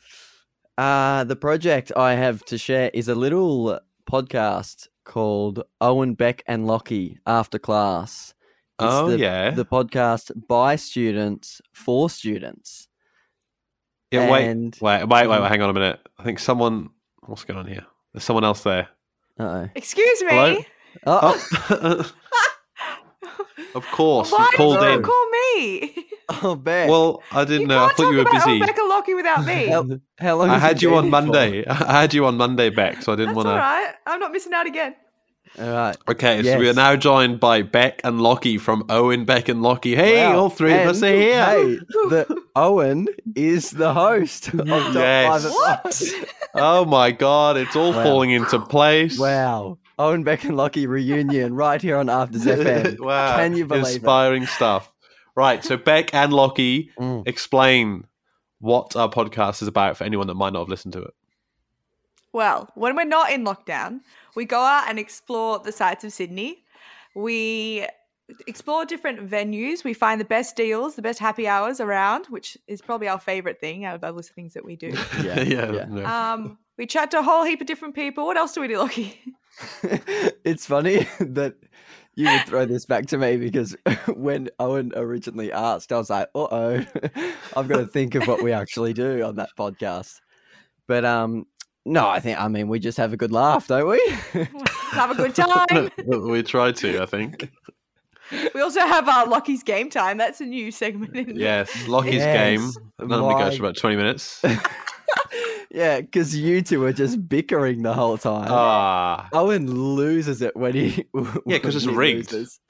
Uh, 0.80 1.26
the 1.26 1.36
project 1.36 1.92
I 1.98 2.14
have 2.14 2.44
to 2.46 2.58
share 2.58 2.90
is 2.94 3.10
a 3.10 3.16
little 3.16 3.78
podcast 4.10 4.88
called 5.04 5.62
Owen 5.82 6.14
Beck 6.14 6.42
and 6.48 6.66
Lockie 6.66 7.20
After 7.28 7.60
Class. 7.60 8.34
It's 8.80 8.86
Oh, 8.94 9.10
the, 9.10 9.20
yeah. 9.20 9.50
the 9.52 9.66
podcast 9.66 10.32
by 10.48 10.78
students 10.78 11.62
for 11.74 12.10
students. 12.10 12.88
Yeah, 14.10 14.32
wait, 14.32 14.48
And- 14.48 14.78
wait, 14.80 15.04
wait, 15.04 15.28
wait, 15.28 15.42
wait, 15.42 15.50
hang 15.50 15.62
on 15.62 15.70
a 15.70 15.74
minute. 15.74 16.00
I 16.18 16.24
think 16.24 16.40
someone. 16.40 16.92
What's 17.26 17.44
going 17.44 17.60
on 17.60 17.68
here? 17.68 17.86
There's 18.14 18.24
someone 18.24 18.46
else 18.46 18.64
there. 18.64 18.88
Uh 19.38 19.68
Excuse 19.76 20.22
me. 20.24 20.30
Hello? 20.32 20.58
oh. 21.08 21.48
Oh. 21.72 22.12
of 23.76 23.86
course, 23.92 24.32
Why 24.32 24.50
you 24.52 24.58
called 24.58 24.80
did 24.80 24.86
you 24.86 24.98
in. 24.98 25.04
call 25.04 25.30
me? 25.30 26.06
Oh, 26.44 26.56
Beck. 26.56 26.90
Well, 26.90 27.24
I 27.32 27.44
didn't 27.46 27.68
know. 27.68 27.78
I 27.84 27.88
Can't 27.88 27.98
thought 27.98 28.04
talk 28.04 28.12
you 28.12 28.18
were 28.18 28.22
about 28.24 28.34
busy. 28.46 28.60
Rebecca 28.62 28.82
Lockie 28.88 29.14
without 29.16 29.46
me. 29.46 29.68
how, 29.68 29.86
how 30.20 30.36
long? 30.38 30.50
I 30.50 30.54
have 30.54 30.62
had 30.62 30.82
you 30.82 30.90
been 30.90 30.98
on 30.98 31.04
here 31.06 31.12
for? 31.12 31.22
Monday. 31.22 31.66
I 31.68 32.02
had 32.02 32.14
you 32.14 32.26
on 32.26 32.38
Monday, 32.38 32.70
Beck, 32.70 33.02
so 33.02 33.14
I 33.14 33.16
didn't 33.16 33.36
want 33.36 33.48
all 33.48 33.56
to. 33.56 33.60
right. 33.60 33.94
I'm 34.06 34.20
not 34.20 34.32
missing 34.32 34.54
out 34.54 34.68
again. 34.68 34.96
All 35.58 35.68
right. 35.72 35.98
Okay, 36.08 36.44
so 36.44 36.60
we 36.60 36.70
are 36.70 36.74
now 36.74 36.96
joined 36.96 37.40
by 37.40 37.64
Beck 37.64 38.02
and 38.04 38.22
Lockie 38.22 38.60
from 38.60 38.86
Owen, 38.90 39.26
Beck 39.26 39.50
and 39.50 39.64
Lockie. 39.64 39.96
Hey, 39.96 40.24
Wow. 40.28 40.38
all 40.42 40.50
three 40.52 40.72
of 40.74 40.88
us 40.88 41.02
are 41.02 41.08
here. 41.08 41.44
Hey, 41.44 41.64
the 42.10 42.44
Owen 42.56 43.08
is 43.36 43.72
the 43.72 43.92
host 43.92 44.50
of 44.54 44.68
Top 44.68 44.94
Yes. 44.94 45.44
Five 45.44 45.46
at 45.46 45.52
What? 45.52 46.14
Oh 46.54 46.86
my 46.86 47.10
god, 47.12 47.58
it's 47.58 47.76
all 47.76 47.94
Wow. 47.94 48.04
falling 48.04 48.30
into 48.30 48.60
place. 48.60 49.18
Wow. 49.18 49.80
Owen 49.98 50.24
Beck 50.24 50.44
and 50.44 50.56
Lockie 50.56 50.86
reunion 50.86 51.56
right 51.56 51.82
here 51.82 51.98
on 51.98 52.10
After 52.10 52.38
FM. 52.38 53.00
wow. 53.00 53.36
Can 53.38 53.56
you 53.56 53.66
believe 53.66 53.86
Inspiring 53.96 54.46
stuff. 54.46 54.94
Right, 55.36 55.64
so 55.64 55.78
Beck 55.78 56.14
and 56.14 56.34
Lockie 56.34 56.92
Mm. 57.00 57.28
explain 57.28 58.06
what 58.60 58.96
our 58.96 59.10
podcast 59.10 59.62
is 59.62 59.68
about 59.68 59.98
for 59.98 60.04
anyone 60.04 60.28
that 60.28 60.36
might 60.36 60.54
not 60.54 60.60
have 60.60 60.70
listened 60.70 60.94
to 60.94 61.02
it. 61.02 61.14
Well, 62.34 62.70
when 62.76 62.96
we're 62.96 63.06
not 63.06 63.32
in 63.32 63.44
lockdown, 63.46 64.02
we 64.36 64.46
go 64.46 64.60
out 64.60 64.90
and 64.90 65.00
explore 65.00 65.60
the 65.60 65.72
sights 65.72 66.04
of 66.04 66.12
Sydney. 66.14 66.64
We 67.16 67.88
explore 68.48 68.86
different 68.86 69.28
venues. 69.28 69.84
We 69.84 69.94
find 69.96 70.22
the 70.22 70.26
best 70.26 70.56
deals, 70.56 70.96
the 70.96 71.02
best 71.02 71.18
happy 71.20 71.48
hours 71.48 71.80
around, 71.80 72.28
which 72.28 72.58
is 72.68 72.82
probably 72.82 73.08
our 73.08 73.20
favorite 73.20 73.60
thing 73.60 73.86
out 73.86 73.96
of 73.96 74.04
all 74.04 74.14
the 74.14 74.22
things 74.24 74.54
that 74.54 74.64
we 74.64 74.76
do. 74.76 74.90
it? 74.90 75.00
Yeah. 75.24 75.40
yeah. 75.42 75.72
yeah. 75.72 75.86
no. 75.90 76.06
Um, 76.06 76.58
we 76.78 76.86
chat 76.86 77.10
to 77.12 77.20
a 77.20 77.24
whole 77.24 77.44
heap 77.44 77.62
of 77.62 77.68
different 77.68 77.96
people. 77.96 78.26
What 78.26 78.38
else 78.38 78.54
do 78.54 78.62
we 78.62 78.68
do, 78.68 78.78
Lockie? 78.78 79.20
it's 80.44 80.66
funny 80.66 81.08
that 81.20 81.56
you 82.20 82.30
would 82.30 82.46
throw 82.46 82.66
this 82.66 82.86
back 82.86 83.06
to 83.08 83.18
me 83.18 83.38
because 83.38 83.76
when 84.14 84.50
Owen 84.60 84.92
originally 84.96 85.54
asked, 85.54 85.92
I 85.94 85.98
was 85.98 86.10
like, 86.10 86.28
uh 86.36 86.48
oh, 86.52 86.86
I've 87.56 87.68
got 87.70 87.78
to 87.78 87.88
think 87.88 88.16
of 88.16 88.28
what 88.28 88.44
we 88.44 88.52
actually 88.52 88.92
do 88.94 89.24
on 89.24 89.38
that 89.38 89.50
podcast. 89.58 90.20
But 90.86 91.06
um, 91.06 91.46
no, 91.86 92.10
I 92.10 92.20
think, 92.20 92.38
I 92.40 92.50
mean, 92.50 92.68
we 92.68 92.80
just 92.80 92.98
have 92.98 93.14
a 93.14 93.18
good 93.18 93.32
laugh, 93.32 93.68
don't 93.68 93.88
we? 93.88 94.02
Have 94.92 95.12
a 95.12 95.16
good 95.16 95.36
time. 95.36 95.92
we 96.08 96.42
try 96.42 96.72
to, 96.72 97.02
I 97.02 97.06
think. 97.06 97.52
we 98.56 98.60
also 98.62 98.80
have 98.80 99.08
our 99.08 99.28
Lockie's 99.28 99.62
game 99.62 99.92
time. 99.92 100.18
That's 100.18 100.42
a 100.42 100.46
new 100.46 100.72
segment. 100.72 101.16
In 101.16 101.36
Yes, 101.36 101.88
Lockie's 101.88 102.16
Yes, 102.16 102.36
game. 102.36 102.72
Normally 103.08 103.36
goes 103.36 103.52
my- 103.54 103.58
for 103.58 103.64
about 103.66 103.78
20 103.78 103.96
minutes. 103.96 104.44
Yeah, 105.72 106.02
because 106.02 106.36
you 106.36 106.62
two 106.62 106.84
are 106.86 106.94
just 106.94 107.28
bickering 107.30 107.84
the 107.84 107.94
whole 107.94 108.18
time. 108.18 108.48
Ah, 108.50 109.28
Owen 109.34 109.96
loses 109.96 110.42
it 110.42 110.56
when 110.56 110.74
he. 110.74 111.06
Yeah, 111.46 111.60
'cause 111.60 111.76
it's 111.76 111.86
when 111.86 111.94
he 111.96 112.00
rigged. 112.00 112.32
loses. 112.32 112.60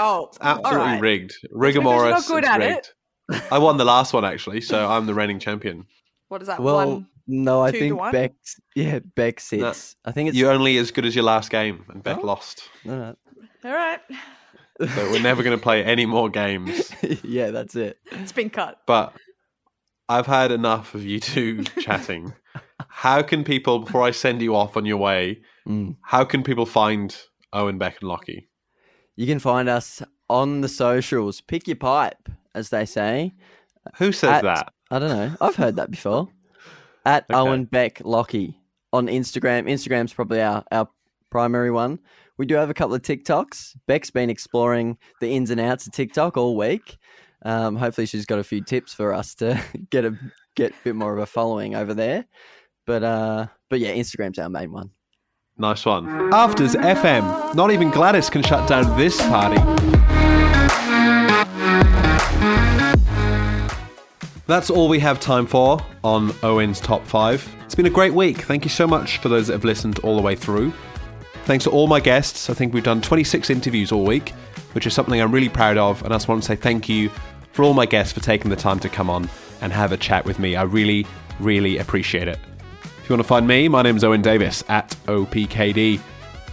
Oh, 0.00 0.30
absolutely 0.40 0.70
all 0.70 0.76
right. 0.86 1.00
rigged. 1.00 1.30
Just 1.30 1.42
because 1.42 1.74
you're 1.74 1.82
Rigamoris. 1.82 2.10
not 2.10 2.26
good 2.26 2.44
at 2.44 2.58
rigged. 2.60 2.92
I 3.50 3.58
won 3.58 3.78
the 3.78 3.84
last 3.84 4.12
one, 4.12 4.24
actually, 4.24 4.60
so 4.60 4.88
I'm 4.88 5.06
the 5.06 5.14
reigning 5.14 5.38
champion. 5.40 5.86
What 6.28 6.40
is 6.42 6.46
that? 6.48 6.60
Well, 6.60 6.76
one. 6.76 7.06
no, 7.26 7.62
I 7.62 7.70
two 7.72 7.78
think 7.80 7.96
one? 7.98 8.12
Beck. 8.12 8.32
Yeah, 8.76 9.00
Beck 9.16 9.40
sits. 9.40 9.96
I 10.04 10.12
think 10.12 10.28
it's. 10.28 10.38
You're 10.38 10.52
only 10.52 10.76
as 10.76 10.90
good 10.90 11.04
as 11.06 11.14
your 11.16 11.24
last 11.24 11.50
game, 11.50 11.84
and 11.88 12.02
Beck 12.02 12.18
Oh. 12.18 12.26
lost. 12.26 12.68
Alright. 12.86 13.16
All 13.64 13.72
right. 13.72 14.00
So 14.80 15.10
we're 15.10 15.22
never 15.22 15.42
going 15.42 15.56
to 15.56 15.62
play 15.62 15.82
any 15.82 16.06
more 16.06 16.28
games. 16.28 16.92
yeah, 17.24 17.50
that's 17.50 17.74
it. 17.74 17.98
It's 18.12 18.30
been 18.32 18.50
cut. 18.50 18.80
But 18.86 19.12
I've 20.08 20.26
had 20.26 20.50
enough 20.50 20.94
of 20.94 21.04
you 21.04 21.20
two 21.20 21.64
chatting. 21.80 22.32
How 22.88 23.22
can 23.22 23.44
people, 23.44 23.80
before 23.80 24.02
I 24.02 24.10
send 24.10 24.40
you 24.42 24.54
off 24.56 24.76
on 24.76 24.84
your 24.86 24.96
way, 24.98 25.40
Mm. 25.66 25.96
how 26.00 26.24
can 26.24 26.42
people 26.42 26.64
find 26.64 27.14
Owen, 27.52 27.76
Beck, 27.76 27.98
and 28.00 28.08
Lockie? 28.08 28.48
You 29.16 29.26
can 29.26 29.38
find 29.38 29.68
us 29.68 30.02
on 30.30 30.62
the 30.62 30.68
socials. 30.68 31.42
Pick 31.42 31.66
your 31.66 31.76
pipe, 31.76 32.28
as 32.54 32.70
they 32.70 32.86
say. 32.86 33.34
Who 33.98 34.12
says 34.12 34.30
At- 34.30 34.44
that? 34.44 34.72
I 34.90 34.98
don't 34.98 35.10
know. 35.10 35.36
I've 35.42 35.56
heard 35.56 35.76
that 35.76 35.90
before. 35.90 36.28
At 37.04 37.24
Okay. 37.30 37.38
Owen 37.38 37.64
Beck 37.66 38.00
Lockie 38.02 38.58
on 38.94 39.08
Instagram. 39.08 39.68
Instagram's 39.70 40.14
probably 40.14 40.40
our, 40.40 40.64
our 40.72 40.88
primary 41.28 41.70
one. 41.70 41.98
We 42.38 42.46
do 42.46 42.54
have 42.54 42.70
a 42.70 42.74
couple 42.74 42.94
of 42.94 43.02
TikToks. 43.02 43.76
Beck's 43.86 44.10
been 44.10 44.30
exploring 44.30 44.96
the 45.20 45.28
ins 45.34 45.50
and 45.50 45.60
outs 45.60 45.86
of 45.86 45.92
TikTok 45.92 46.38
all 46.38 46.56
week. 46.56 46.96
Um, 47.42 47.76
hopefully, 47.76 48.06
she's 48.06 48.26
got 48.26 48.38
a 48.38 48.44
few 48.44 48.62
tips 48.62 48.92
for 48.92 49.14
us 49.14 49.34
to 49.36 49.62
get 49.90 50.04
a 50.04 50.16
get 50.54 50.72
a 50.72 50.74
bit 50.84 50.96
more 50.96 51.12
of 51.12 51.18
a 51.18 51.26
following 51.26 51.74
over 51.74 51.94
there. 51.94 52.26
But 52.86 53.02
uh, 53.02 53.46
but 53.68 53.80
yeah, 53.80 53.94
Instagram's 53.94 54.38
our 54.38 54.48
main 54.48 54.72
one. 54.72 54.90
Nice 55.56 55.84
one. 55.84 56.32
Afters 56.32 56.74
FM. 56.74 57.54
Not 57.54 57.72
even 57.72 57.90
Gladys 57.90 58.30
can 58.30 58.42
shut 58.42 58.68
down 58.68 58.96
this 58.96 59.20
party. 59.22 59.60
That's 64.46 64.70
all 64.70 64.88
we 64.88 64.98
have 65.00 65.20
time 65.20 65.46
for 65.46 65.84
on 66.04 66.32
Owen's 66.42 66.80
Top 66.80 67.06
5. 67.06 67.56
It's 67.64 67.74
been 67.74 67.84
a 67.84 67.90
great 67.90 68.14
week. 68.14 68.38
Thank 68.42 68.64
you 68.64 68.70
so 68.70 68.86
much 68.86 69.18
for 69.18 69.28
those 69.28 69.48
that 69.48 69.52
have 69.52 69.64
listened 69.64 69.98
all 69.98 70.16
the 70.16 70.22
way 70.22 70.36
through. 70.36 70.72
Thanks 71.44 71.64
to 71.64 71.70
all 71.70 71.86
my 71.86 72.00
guests. 72.00 72.48
I 72.48 72.54
think 72.54 72.72
we've 72.72 72.84
done 72.84 73.02
26 73.02 73.50
interviews 73.50 73.92
all 73.92 74.06
week, 74.06 74.32
which 74.78 74.86
is 74.86 74.94
something 74.94 75.20
I'm 75.20 75.32
really 75.32 75.48
proud 75.48 75.76
of. 75.76 76.04
And 76.04 76.14
I 76.14 76.18
just 76.18 76.28
want 76.28 76.40
to 76.40 76.46
say 76.46 76.54
thank 76.54 76.88
you 76.88 77.08
for 77.50 77.64
all 77.64 77.74
my 77.74 77.84
guests 77.84 78.12
for 78.12 78.20
taking 78.20 78.48
the 78.48 78.54
time 78.54 78.78
to 78.78 78.88
come 78.88 79.10
on 79.10 79.28
and 79.60 79.72
have 79.72 79.90
a 79.90 79.96
chat 79.96 80.24
with 80.24 80.38
me. 80.38 80.54
I 80.54 80.62
really, 80.62 81.04
really 81.40 81.78
appreciate 81.78 82.28
it. 82.28 82.38
If 82.84 83.08
you 83.08 83.16
want 83.16 83.24
to 83.24 83.26
find 83.26 83.44
me, 83.44 83.66
my 83.66 83.82
name's 83.82 84.04
Owen 84.04 84.22
Davis 84.22 84.62
at 84.68 84.90
OPKD. 85.06 85.98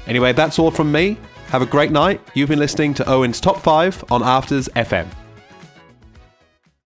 Anyway, 0.08 0.34
that's 0.34 0.58
all 0.58 0.72
from 0.72 0.92
me. 0.92 1.20
Have 1.50 1.62
a 1.62 1.68
great 1.68 1.92
night. 1.92 2.20
You've 2.34 2.50
been 2.50 2.58
listening 2.58 2.96
to 2.96 3.08
Owen's 3.08 3.40
Top 3.40 3.60
5 3.60 4.06
on 4.10 4.24
Afters 4.24 4.70
FM. 4.70 5.06